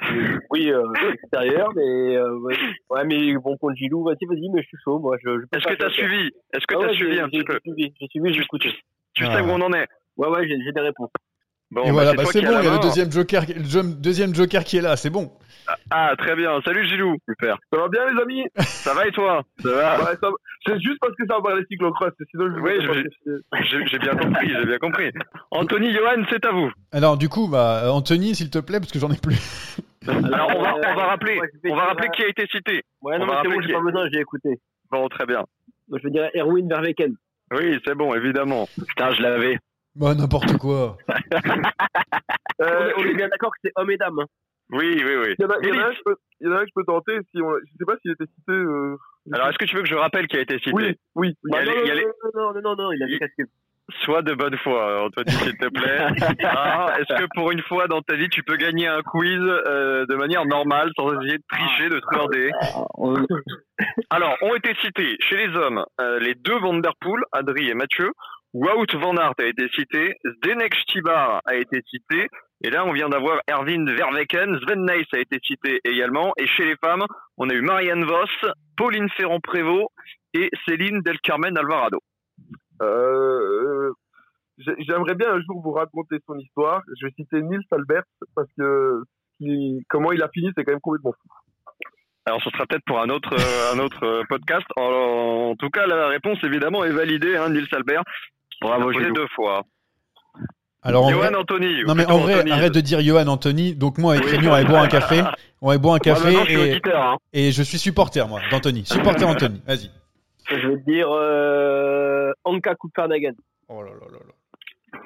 [0.48, 0.82] bruit euh,
[1.12, 1.70] extérieur.
[1.76, 2.56] Mais, euh, ouais.
[2.90, 4.98] ouais, mais bon, contre Gilou, vas-y, vas-y, mais je suis chaud.
[4.98, 5.90] Moi, je, je Est-ce que tu as faire.
[5.90, 6.30] suivi?
[6.52, 7.58] Est-ce que Ah tu as ouais, suivi j'ai- un petit peu?
[7.64, 8.70] J'ai suivi, j'ai suivi, j'ai Tu- écouté.
[9.14, 9.86] Tu sais où on en est
[10.16, 11.10] Ouais, ouais, j'ai des réponses.
[11.70, 12.30] Bon, et bah, voilà, c'est bah, bon.
[12.34, 14.96] Il y a le deuxième joker, le deuxième joker qui est là.
[14.96, 15.30] C'est bon.
[15.90, 16.60] Ah, très bien.
[16.64, 17.16] Salut Gilou.
[17.28, 17.58] Super.
[17.72, 18.44] Ça va bien, les amis?
[18.58, 19.42] Ça va et toi?
[19.62, 19.98] Ça va?
[19.98, 20.36] Ouais, ça va.
[20.66, 22.12] C'est juste parce que ça va parler cyclocross.
[22.30, 25.10] Sinon, je Oui, je- J'ai j'ai bien compris, j'ai bien compris.
[25.50, 26.70] Anthony, Johan, c'est à vous.
[26.92, 29.76] Alors, du coup, bah, euh, Anthony, s'il te plaît, parce que j'en ai plus.
[30.08, 32.82] Alors, on va, on va rappeler, on va rappeler qui a été cité.
[33.02, 34.48] Ouais, On non, mais c'est bon, j'ai pas besoin, j'ai écouté.
[34.90, 35.44] Bon, très bien.
[35.92, 37.14] Je vais dire Erwin Verweken.
[37.52, 38.66] Oui, c'est bon, évidemment.
[38.88, 39.58] Putain, je l'avais.
[39.96, 40.96] Bah, n'importe quoi.
[42.62, 44.18] Euh, on est bien d'accord que c'est homme et dame.
[44.20, 44.26] hein.
[44.72, 45.34] Oui, oui, oui.
[45.38, 45.98] Il y en a, il y en a un, Élite.
[45.98, 47.18] je peux, il y en a un que je peux tenter.
[47.34, 48.52] Si on, je sais pas s'il était cité.
[48.52, 48.96] Euh...
[49.32, 50.70] Alors, est-ce que tu veux que je rappelle qui a été cité?
[50.72, 51.34] Oui, oui.
[51.44, 53.48] Il Bah, les- non, les- non, non, non, non, non, il a casquettes.
[54.04, 55.98] Sois de bonne foi, Anthony, s'il te plaît.
[56.44, 60.06] Ah, Est-ce que pour une fois dans ta vie, tu peux gagner un quiz euh,
[60.06, 62.50] de manière normale, sans essayer de tricher, de truander
[64.10, 67.74] Alors, ont été cités chez les hommes euh, les deux Van Der Poel, Adri et
[67.74, 68.10] Mathieu.
[68.52, 70.14] Wout Van Aert a été cité.
[70.24, 72.28] Zdenek Stibar a été cité.
[72.62, 76.32] Et là, on vient d'avoir Erwin Verweken, Sven Nys a été cité également.
[76.38, 77.04] Et chez les femmes,
[77.38, 78.30] on a eu Marianne Voss,
[78.76, 79.88] Pauline Ferrand-Prévot
[80.34, 81.98] et Céline Del Carmen Alvarado.
[82.82, 83.92] Euh,
[84.58, 86.82] j'ai- J'aimerais bien un jour vous raconter son histoire.
[87.00, 88.02] Je vais citer Nils Albert
[88.34, 89.02] parce que
[89.40, 91.28] il- comment il a fini, c'est quand même complètement fou.
[92.26, 94.66] Alors, ce sera peut-être pour un autre, euh, un autre euh, podcast.
[94.76, 98.02] En, en tout cas, la réponse, évidemment, est validée, hein, Nils Albert.
[98.60, 99.62] Bravo, deux fois.
[100.82, 101.82] Alors, Johan Anthony.
[101.86, 102.52] Non mais en vrai, Anthony.
[102.52, 103.74] arrête de dire Johan Anthony.
[103.74, 104.30] Donc moi avec Oui.
[104.32, 105.22] Rémi, on va boire un café.
[105.62, 107.02] On va boire un Moi, café je auditeur.
[107.02, 107.16] Hein.
[107.34, 108.86] et je suis supporter moi d'Anthony.
[108.86, 109.60] Supporter Anthony.
[109.66, 109.90] Vas-y.
[110.48, 113.34] Je vais te dire euh, Anka Kupfernagen.
[113.68, 114.34] Oh là là là là.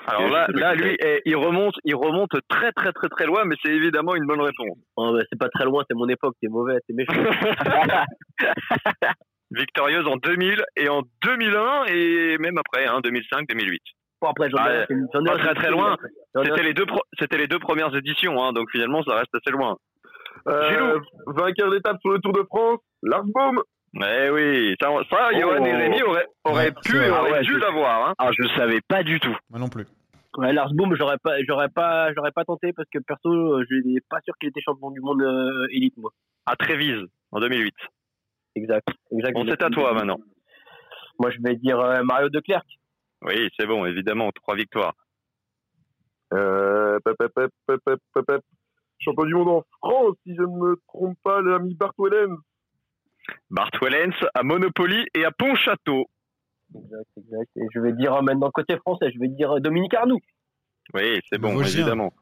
[0.07, 3.57] Alors là, là lui, eh, il remonte, il remonte très très très très loin, mais
[3.64, 4.79] c'est évidemment une bonne réponse.
[4.97, 7.12] Oh, bah, c'est pas très loin, c'est mon époque, t'es mauvais, t'es méchant.
[9.51, 13.83] Victorieuse en 2000 et en 2001 et même après, hein, 2005, 2008.
[14.25, 15.97] Bon, après, j'en ai ai très, très loin.
[16.43, 16.87] C'était les deux,
[17.18, 19.77] c'était les deux premières éditions, hein, donc finalement, ça reste assez loin.
[20.49, 21.03] Euh, Gilou.
[21.27, 23.61] vainqueur d'étape sur le Tour de France, Lars Boom.
[23.97, 25.66] Eh oui, ça, ça Johan Oh.
[25.66, 28.09] et Rémi auraient, auraient Ouais, pu et auraient Ah ouais, dû je- l'avoir.
[28.09, 28.14] Hein.
[28.18, 29.37] Ah, je savais pas du tout.
[29.51, 29.87] Moi non plus.
[30.39, 34.05] Ouais, Lars Boom, j'aurais pas, j'aurais pas, j'aurais pas tenté parce que perso, je n'étais
[34.11, 36.11] pas sûr qu'il était champion du monde euh, élite, moi.
[36.47, 37.72] À Trévise, en 2008.
[38.57, 38.89] Exact.
[39.12, 39.35] exact.
[39.35, 40.18] Bon, c'est à toi maintenant.
[41.20, 42.64] Moi, je vais dire euh, Mario De Clercq.
[43.25, 44.95] Oui, c'est bon, évidemment, trois victoires.
[46.33, 48.41] Euh, pep, pep, pep, pep, pep, pep, pep.
[49.01, 52.37] Champion du monde en France, si je ne me trompe pas, l'ami Bart Wellens.
[53.51, 56.07] Bart Wellens à Monopoly et à Pontchâteau.
[56.75, 57.51] Exact, exact.
[57.57, 60.20] Et je vais dire euh, maintenant côté français, je vais dire euh, Dominique Arnoux.
[60.95, 61.81] Oui, c'est bon, Vosgien.
[61.81, 62.12] évidemment.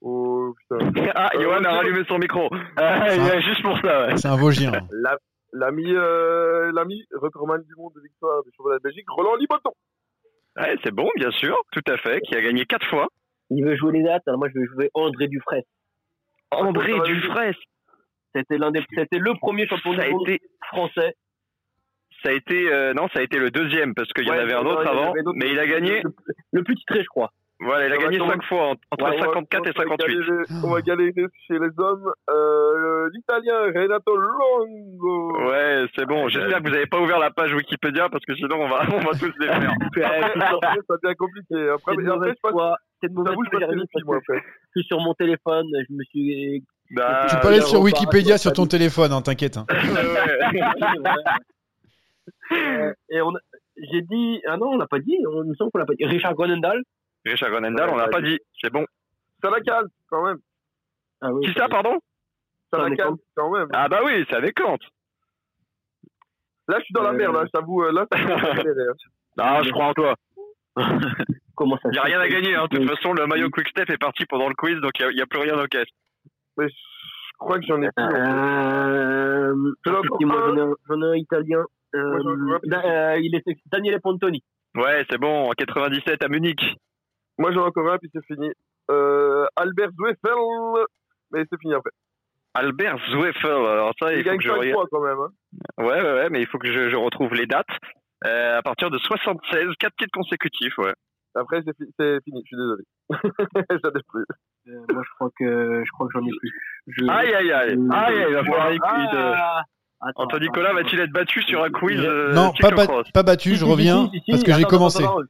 [0.00, 0.92] Oh putain.
[1.14, 2.48] Ah, Euh, Johan a rallumé son micro.
[2.52, 4.16] Ouais, juste pour ça, ouais.
[4.16, 4.72] C'est un Vosgien.
[4.90, 5.18] La-
[5.54, 9.72] L'ami, euh, l'ami recordman du monde de victoire du championnat de Belgique, Roland Liboton.
[10.58, 13.08] Ouais, c'est bon, bien sûr, tout à fait, qui a gagné quatre fois.
[13.50, 15.62] Il veut jouer les dates, alors moi je vais jouer André Dufresne.
[16.50, 17.54] André Dufresne,
[18.34, 21.14] C'était l'un des, c'était le premier champion ça a du monde été, français.
[22.22, 24.54] ça a été, euh, non, ça a été le deuxième parce qu'il y en avait
[24.54, 26.12] un autre avant, avait mais il a gagné, Le,
[26.52, 27.30] le plus titré, je crois.
[27.60, 30.14] Voilà, il a gagné quand cinq fois en- entre Ouais, 54 et On va 58.
[30.18, 32.12] galérer- On va galérer chez les hommes.
[32.30, 35.38] Euh, L'italien Renato Longo.
[35.48, 36.28] Ouais, c'est bon.
[36.28, 39.00] J'espère que vous n'avez pas ouvert la page Wikipédia parce que sinon on va, on
[39.00, 39.72] va tous les faire.
[39.82, 41.68] Après, ça devient compliqué.
[41.70, 42.54] Après, mais après je passe.
[43.00, 44.42] C'est de mauvaise foi, Jérémy, moi, après.
[44.74, 46.64] je suis sur mon téléphone, je me suis.
[46.90, 49.56] Bah, tu peux aller sur Wikipédia sur ton téléphone, hein, t'inquiète.
[49.56, 49.66] hein.
[49.70, 51.22] ouais, ouais.
[52.52, 53.40] Euh, et on, a-
[53.92, 55.94] j'ai dit, ah non, on l'a pas dit, on il me semble qu'on l'a pas
[55.94, 56.04] dit.
[56.04, 56.82] Richard Gronendal.
[57.24, 58.38] Richard Gonendal, on l'a pas dit.
[58.60, 58.84] C'est bon.
[59.42, 60.38] Ça la cale, quand même.
[61.20, 61.98] Ah oui, Qui ça, pardon
[62.72, 63.20] Ça Ça décante.
[63.34, 63.68] quand même.
[63.72, 64.78] Ah bah oui, c'est avec Kant.
[66.68, 67.82] Là, je suis dans la Euh, merde, là, je t'avoue.
[67.82, 68.94] euh, Là, ça commence à galérer, hein.
[69.38, 70.14] Ah, je crois en toi.
[71.54, 72.54] Comment ça Il n'y a rien à gagner.
[72.54, 72.66] Hein.
[72.70, 75.26] De toute façon, le maillot Quickstep est parti pendant le quiz, donc il n'y a,
[75.26, 75.88] plus rien caisses.
[76.56, 76.74] Mais je
[77.38, 78.04] crois que j'en ai plus.
[78.04, 78.10] en.
[78.14, 79.54] Euh,
[79.86, 81.64] Je j'en ai ai un italien.
[81.94, 84.42] Euh, Moi, j'en ai euh, il est Daniele Pontoni.
[84.74, 85.48] Ouais, c'est bon.
[85.48, 86.60] En 97 à Munich.
[87.38, 88.50] Moi, j'en ai encore un, puis c'est fini.
[88.90, 90.86] Euh, Albert Zweffel.
[91.32, 91.90] Mais c'est fini après.
[92.54, 93.50] Albert Zweffel.
[93.50, 94.74] Alors ça, il, Il faut gagne que je 5 regarde.
[94.74, 95.18] fois quand même.
[95.18, 95.84] Hein.
[95.84, 97.66] Ouais, ouais, ouais, mais il faut que je, je retrouve les dates.
[98.26, 100.92] Euh, à partir de 76, 4 titres consécutifs, ouais.
[101.36, 102.82] Après, c'est fi- c'est fini, je suis désolé.
[103.84, 104.24] j'en ai plus.
[104.68, 106.50] Euh, moi, je crois que je crois que j'en ai plus.
[106.88, 107.04] Je...
[107.08, 107.78] Aïe, aïe, aïe.
[107.92, 108.70] Aïe, il va falloir.
[108.82, 109.62] Ah,
[110.00, 113.22] attends, Anthony Nicolas va-t-il être battu sur un quiz euh, non, pas, ba- cyclocross pas
[113.22, 115.04] battu, je reviens si, si, si, parce que j'ai commencé.
[115.04, 115.28] attends, attends.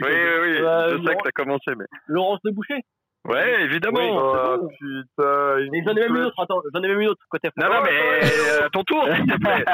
[0.00, 0.56] Oui, oui, oui.
[0.58, 1.84] Euh, je sais que t'as commencé, mais.
[2.06, 2.80] Laurence de Boucher?
[3.24, 3.98] Ouais, évidemment.
[4.00, 5.58] Oh, putain.
[5.58, 7.82] Et j'en ai même une autre, attends, j'en ai même une autre côté Non, non,
[7.82, 7.90] mais
[8.24, 9.64] euh, à ton tour, s'il te plaît.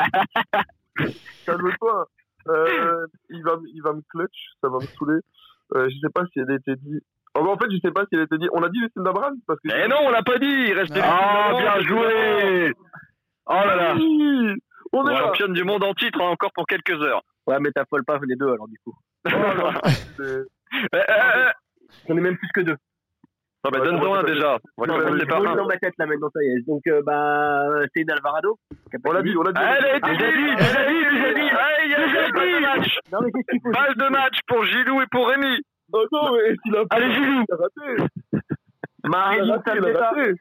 [1.47, 2.07] Calme-toi.
[2.49, 5.21] Euh, il, va, il va me clutch, ça va me saouler.
[5.75, 7.01] Euh, je sais pas si elle était dit.
[7.37, 8.49] Oh, bah, en fait, je sais pas si elle était dit.
[8.53, 9.69] On a dit Lucinda Brand parce que.
[9.73, 10.47] Eh non, on l'a pas dit.
[10.47, 12.73] Il reste Ah, Lucinda bien joué
[13.47, 14.55] Oh là là Oui
[14.93, 15.21] On est là.
[15.21, 17.23] Championne du monde en titre hein, encore pour quelques heures.
[17.47, 18.95] Ouais, mais t'affoles pas les deux alors du coup.
[19.27, 19.31] Oh
[20.93, 21.51] Eh, eh, eh.
[22.09, 22.77] J'en ai même plus que deux.
[23.65, 24.59] Non, mais donne-en un ça déjà.
[24.77, 25.57] On va commencer par un.
[25.57, 26.67] dans ma tête là maintenant, ça y est.
[26.67, 27.63] Donc, euh, bah,
[27.95, 28.59] c'est une Alvarado.
[29.07, 29.61] On l'a dit, on l'a dit.
[29.63, 30.45] Ah, Elle a on l'a été dit.
[30.45, 32.33] dit, elle a dit, a dit.
[32.33, 32.99] Balle de match.
[33.13, 35.61] Non, mais qu'est-ce qu'il faut Balle de match pour Gilou et pour Rémi.
[35.93, 37.45] Oh non, mais s'il a Allez, Gilou.
[39.05, 40.11] Marine raté, il a Salvetta.
[40.11, 40.33] raté.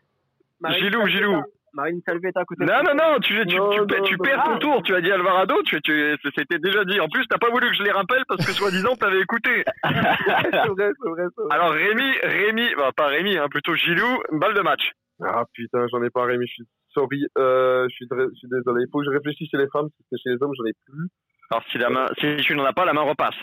[0.62, 1.08] Marine Gilou.
[1.08, 1.41] Gilou.
[1.74, 4.24] Marine Salvetta à côté de Non, non, non, tu, tu, Non, tu, non, tu non.
[4.24, 4.84] perds ton tour.
[4.84, 7.00] Tu as dit Alvarado, tu, tu, c'était déjà dit.
[7.00, 9.64] En plus, t'as pas voulu que je les rappelle parce que soi-disant, t'avais écouté.
[9.84, 10.12] C'est vrai,
[10.52, 11.48] c'est vrai, c'est vrai.
[11.52, 14.92] Alors, Rémi, Rémi, bah, pas Rémi, hein, plutôt Gilou, balle de match.
[15.24, 16.64] Ah putain, j'en ai pas, Rémi, je suis
[16.94, 17.26] sorry.
[17.38, 18.84] Euh, je suis, très- je suis désolé.
[18.86, 20.74] Il faut que je réfléchisse chez les femmes parce que chez les hommes, j'en ai
[20.86, 21.08] plus.
[21.52, 23.36] Alors, si, la main, si tu n'en as pas, la main repasse.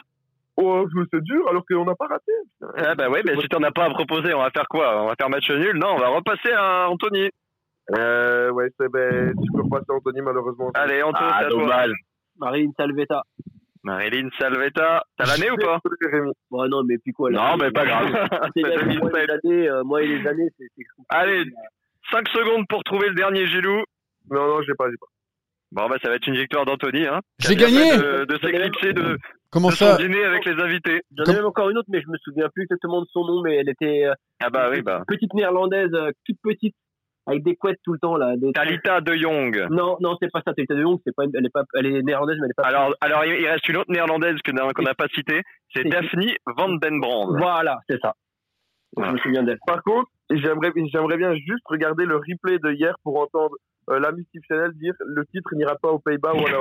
[0.57, 2.33] Oh, c'est dur alors qu'on n'a pas raté.
[2.77, 5.03] Ah bah ouais, mais si t'en as pas à proposer, on va faire quoi?
[5.03, 5.77] On va faire match nul?
[5.79, 7.31] Non, on va repasser à Anthony.
[7.97, 10.71] Euh, ouais, c'est ben, tu peux repasser Anthony malheureusement.
[10.75, 11.93] Allez, Anthony, Ah, dommage.
[12.39, 13.23] Marine Salvetta.
[13.83, 15.81] Marilyn Salvetta, t'as l'année ou pas.
[16.51, 17.51] Bon, non, mais puis quoi là?
[17.53, 18.13] Non, mais pas grave.
[18.55, 19.13] C'est là, moi, 2007.
[19.15, 20.67] les années, euh, moi et les années, c'est.
[21.09, 21.45] Allez,
[22.11, 23.83] 5 secondes pour trouver le dernier Gilou.
[24.31, 25.07] Non, non, j'ai pas, j'ai pas.
[25.73, 27.07] Bon, bah, ça va être une victoire d'Anthony.
[27.07, 29.17] Hein, J'ai gagné De, de s'éclipser de,
[29.51, 31.01] Comment de ça dîner avec les invités.
[31.17, 33.25] J'en Comme- ai même encore une autre, mais je me souviens plus exactement de son
[33.25, 34.13] nom, mais elle était euh,
[34.43, 35.05] Ah bah oui, bah.
[35.07, 36.75] petite néerlandaise, euh, toute petite,
[37.31, 38.37] avec des couettes tout le temps là.
[38.37, 38.53] Des...
[38.53, 39.67] Talita de Jong.
[39.71, 40.53] Non, non, c'est pas ça.
[40.53, 42.69] Talita de Jong, c'est pas, elle est pas, elle est néerlandaise, mais elle est pas.
[42.69, 45.43] Alors, alors il reste une autre néerlandaise que qu'on n'a pas citée.
[45.75, 47.37] C'est Daphne Van Den Brand.
[47.39, 48.15] Voilà, c'est ça.
[48.97, 49.11] Voilà.
[49.11, 49.59] Je me souviens d'elle.
[49.67, 53.55] Par contre, j'aimerais, j'aimerais bien juste regarder le replay de hier pour entendre
[53.91, 56.59] euh, l'ami Steve Chanel dire le titre n'ira pas aux Pays-Bas ou à la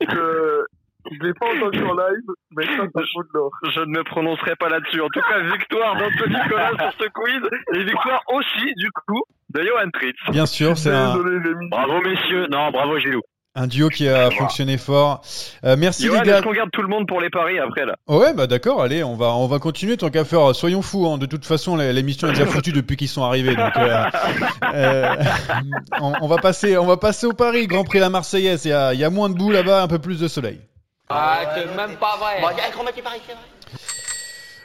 [0.00, 0.64] je,
[1.20, 3.50] je l'ai pas entendu en live, mais ça, ça vaut de l'or.
[3.74, 5.00] Je ne me prononcerai pas là-dessus.
[5.00, 7.42] En tout cas, victoire d'Anthony Nicolas sur ce quiz.
[7.74, 10.16] Et victoire aussi, du coup, de Johan Tritz.
[10.30, 11.16] Bien sûr, c'est un.
[11.70, 12.46] Bravo, messieurs.
[12.50, 13.20] Non, bravo, Gilou.
[13.54, 15.20] un duo qui a fonctionné fort.
[15.64, 16.36] Euh, merci Johan, les gars.
[16.38, 17.96] est-ce qu'on garde tout le monde pour les paris après, là?
[18.06, 20.54] Oh ouais, bah d'accord, allez, on va, on va continuer tant qu'à faire.
[20.54, 21.18] Soyons fous, hein.
[21.18, 23.54] de toute façon, l'émission est déjà foutue depuis qu'ils sont arrivés.
[23.54, 24.04] Donc, euh,
[24.74, 25.14] euh,
[26.00, 28.64] on, on va passer, on va passer au Paris, Grand Prix la Marseillaise.
[28.64, 30.60] Il y a, il y a moins de boue là-bas, un peu plus de soleil.
[31.14, 32.40] Ah, c'est même pas vrai.
[32.40, 32.48] Bon,
[33.26, 33.36] c'est.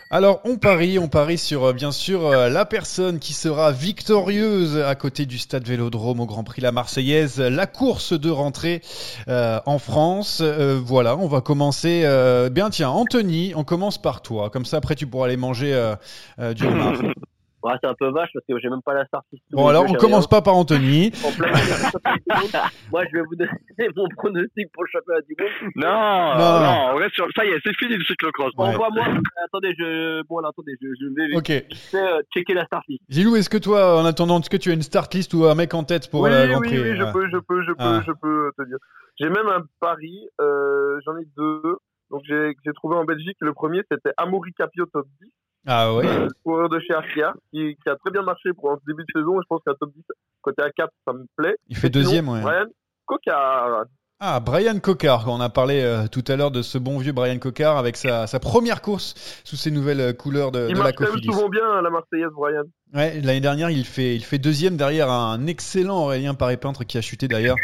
[0.09, 4.77] Alors, on parie, on parie sur euh, bien sûr euh, la personne qui sera victorieuse
[4.77, 8.81] à côté du stade Vélodrome au Grand Prix La Marseillaise, la course de rentrée
[9.27, 10.39] euh, en France.
[10.41, 12.03] Euh, voilà, on va commencer.
[12.05, 14.49] euh, bien, tiens, Anthony, on commence par toi.
[14.49, 15.95] Comme ça, après, tu pourras aller manger euh,
[16.39, 16.93] euh, du homard.
[17.67, 19.67] Ouais, c'est un peu vache parce que j'ai même pas la start list sous Bon,
[19.67, 21.11] alors, on commence pas par Anthony.
[22.91, 25.71] Moi, je vais vous donner mon pronostic pour le championnat du monde.
[25.75, 26.59] Non, Non.
[26.59, 27.27] non, on reste sur.
[27.35, 28.53] Ça y est, c'est fini le cyclocross.
[28.57, 28.65] Ouais.
[28.69, 29.05] Envoie-moi.
[29.45, 30.23] Attendez, je.
[30.27, 31.49] Bon, là, attendez, je, je vais Ok.
[31.49, 33.01] vite fait, euh, checker la start list.
[33.09, 35.55] Gilou, est-ce que toi, en attendant, est-ce que tu as une start list ou un
[35.55, 36.79] mec en tête pour oui, euh, Grand oui, Prix?
[36.81, 38.01] oui, je peux, je peux, je peux, Ah.
[38.05, 38.77] je peux te dire.
[39.19, 41.61] J'ai même un pari, euh, j'en ai deux.
[42.09, 45.29] Donc j'ai j'ai trouvé en Belgique, le premier c'était Amaury Capio top 10,
[45.67, 48.77] Ah ouais euh, coureur de chez Arkea, qui, qui a très bien marché pour un
[48.87, 49.39] début de saison.
[49.41, 50.01] Je pense qu'un top 10
[50.41, 51.55] côté A4, ça me plaît.
[51.67, 52.41] Il fait Et sinon, deuxième, ouais.
[52.41, 52.65] Brian
[53.05, 53.85] Coca.
[54.19, 57.37] Ah, Brian Cocard, on a parlé euh, tout à l'heure de ce bon vieux Brian
[57.37, 59.13] Cocard avec sa, sa première course
[59.43, 61.31] sous ses nouvelles euh, couleurs de, Il de la marche quand même Cofidis.
[61.31, 62.63] souvent bien à la Marseillaise, Brian.
[62.95, 67.01] Ouais, l'année dernière, il fait, il fait deuxième derrière un excellent Aurélien Paré-Peintre qui a
[67.01, 67.57] chuté d'ailleurs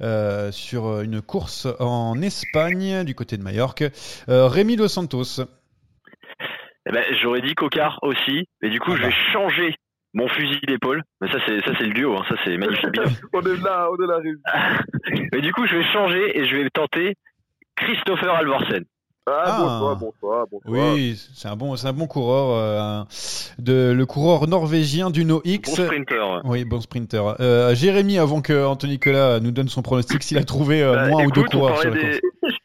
[0.00, 3.84] euh, sur une course en Espagne du côté de Majorque.
[4.30, 5.42] Euh, Rémi Dos Santos.
[6.88, 9.08] Eh ben, j'aurais dit Cocard aussi, mais du coup, Ah je bah.
[9.08, 9.74] vais changer
[10.14, 11.02] mon fusil d'épaule.
[11.20, 12.16] Mais ça, c'est ça, c'est le duo.
[12.16, 12.24] hein.
[12.28, 12.86] Ça, c'est magnifique.
[13.34, 14.20] on est là, on est là,
[15.32, 17.14] mais du coup, je vais changer et je vais tenter
[17.76, 18.84] Christopher Alvorsen.
[19.30, 19.58] Ah, Ah.
[19.60, 20.94] bonsoir, bonsoir, bonsoir.
[20.94, 23.04] Oui, c'est un bon, c'est un bon coureur, euh,
[23.58, 25.70] de, le coureur norvégien du No Bon X.
[25.74, 26.40] sprinter.
[26.44, 27.34] Oui, bon sprinter.
[27.38, 31.08] Euh, Jérémy, avant que Anthony Nicolas nous donne son pronostic, s'il a trouvé euh, Bah,
[31.08, 32.20] moins ou deux coureurs sur parlait la course.
[32.42, 32.57] des...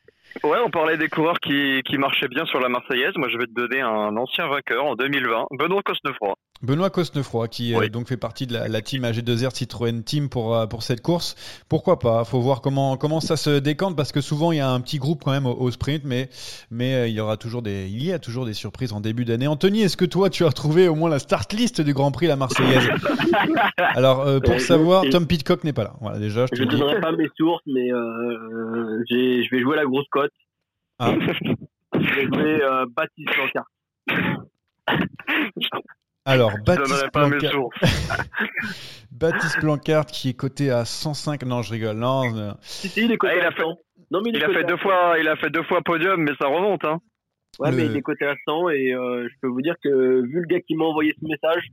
[0.43, 3.13] Ouais, on parlait des coureurs qui, qui marchaient bien sur la Marseillaise.
[3.15, 6.35] Moi, je vais te donner un ancien vainqueur en 2020, Benoît Cosnefroy.
[6.61, 10.55] Benoît Cosnefroy, qui euh, donc fait partie de la, la team AG2R Citroën Team pour,
[10.55, 11.35] euh, pour cette course.
[11.69, 12.23] Pourquoi pas?
[12.25, 14.97] Faut voir comment, comment ça se décante parce que souvent il y a un petit
[14.97, 16.29] groupe quand même au, au sprint, mais,
[16.71, 19.25] mais euh, il y aura toujours des, il y a toujours des surprises en début
[19.25, 19.47] d'année.
[19.47, 22.27] Anthony, est-ce que toi tu as retrouvé au moins la start list du Grand Prix
[22.27, 22.89] la Marseillaise?
[23.95, 25.93] Alors euh, pour Euh, savoir, je- Tom Pitcock n'est pas là.
[26.01, 29.49] Voilà déjà, je te Je le ne donnerai pas mes sources, mais euh, j'ai- je
[29.53, 30.31] vais jouer la grosse cote.
[30.99, 31.13] Ah.
[31.93, 33.65] Je vais jouer euh, Baptiste Lancard.
[36.25, 37.77] Alors Baptiste sources.
[39.11, 41.43] Baptiste Plancard qui est coté à 105.
[41.43, 41.97] Non, je rigole.
[41.97, 43.75] Non, Si, si, il est coté Ah, il à a fait- 100.
[44.11, 44.81] Non, mais il, a fait deux 100.
[44.81, 46.99] fois, il a fait deux fois podium, mais ça remonte, hein.
[47.59, 50.21] Ouais, Le- mais il est coté à 100 et euh, je peux vous dire que
[50.21, 51.67] vu le gars qui m'a envoyé ce message,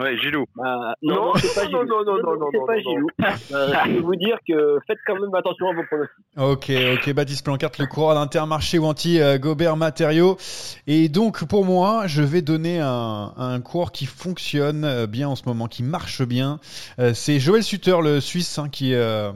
[0.00, 0.44] Ouais, Gilou.
[0.56, 1.86] bah, non, Non, non, c'est pas non, Gilou.
[1.86, 3.06] non, non, non, non, c'est non, pas non, Gilou.
[3.54, 6.16] Euh, je peux vous dire que faites quand même attention à vos pronostics.
[6.36, 10.36] Ok, ok, Baptiste Plancart, le coureur d'Intermarché ou anti-Gobert Matériaux.
[10.86, 15.36] Et donc, pour moi, je vais donner un, un coureur qui fonctionne euh, bien en
[15.36, 16.58] ce moment, qui marche bien.
[16.98, 19.30] Euh, c'est Joël Sutter, le Suisse, hein, qui, euh,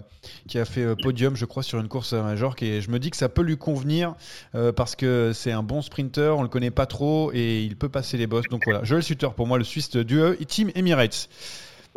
[0.49, 2.63] qui a fait podium, je crois, sur une course à Majorque.
[2.63, 4.15] Et je me dis que ça peut lui convenir
[4.55, 7.89] euh, parce que c'est un bon sprinter, on le connaît pas trop et il peut
[7.89, 8.47] passer les bosses.
[8.51, 11.29] Donc voilà, Joël Sutter, pour moi, le Suisse du euh, Team Emirates.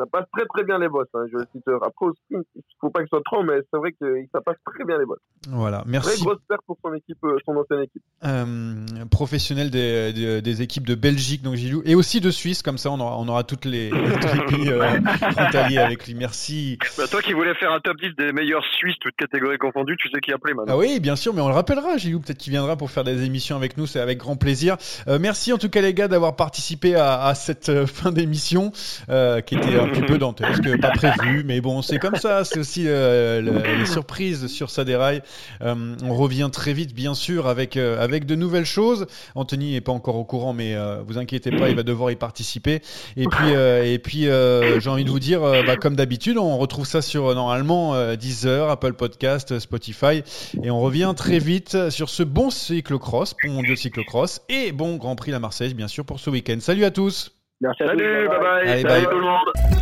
[0.01, 1.07] Ça passe très très bien les boss.
[1.13, 1.67] Hein, je le cite.
[1.67, 2.41] Après, il
[2.79, 5.05] faut pas que ce soit trop, mais c'est vrai que ça passe très bien les
[5.05, 5.19] boss.
[5.49, 6.15] Voilà, merci.
[6.15, 8.03] Très grosse perte pour son équipe, euh, son ancienne équipe.
[8.23, 12.77] Euh, professionnel des, des, des équipes de Belgique, donc Gilou, et aussi de Suisse, comme
[12.77, 16.15] ça on aura, on aura toutes les, les pays euh, frontaliers avec lui.
[16.15, 16.77] Merci.
[16.97, 20.09] Bah, toi qui voulais faire un top 10 des meilleurs Suisses, toutes catégories confondues, tu
[20.09, 20.73] sais qui appeler maintenant.
[20.73, 23.23] Ah oui, bien sûr, mais on le rappellera, Gilou, peut-être qu'il viendra pour faire des
[23.23, 24.77] émissions avec nous, c'est avec grand plaisir.
[25.07, 28.71] Euh, merci en tout cas les gars d'avoir participé à, à cette euh, fin d'émission
[29.09, 32.83] euh, qui était petit peu dantesque, pas prévu, mais bon, c'est comme ça, c'est aussi
[32.87, 35.21] euh, le- les surprises sur ça déraille.
[35.61, 39.05] Euh, on revient très vite, bien sûr, avec, euh, avec de nouvelles choses.
[39.35, 42.15] Anthony n'est pas encore au courant, mais euh, vous inquiétez pas, il va devoir y
[42.15, 42.81] participer.
[43.17, 46.57] Et puis, euh, et puis euh, j'ai envie de vous dire, bah, comme d'habitude, on
[46.57, 50.23] retrouve ça sur normalement Deezer, Apple Podcast, Spotify,
[50.63, 55.15] et on revient très vite sur ce bon cyclocross, bon mondial cyclocross, et bon Grand
[55.15, 56.57] Prix la Marseillaise, bien sûr, pour ce week-end.
[56.59, 57.31] Salut à tous.
[57.61, 58.29] Merci à Salut, tous.
[58.29, 58.69] bye bye.
[58.69, 59.13] Allez, Salut bye.
[59.13, 59.81] tout le monde.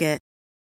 [0.01, 0.30] Target.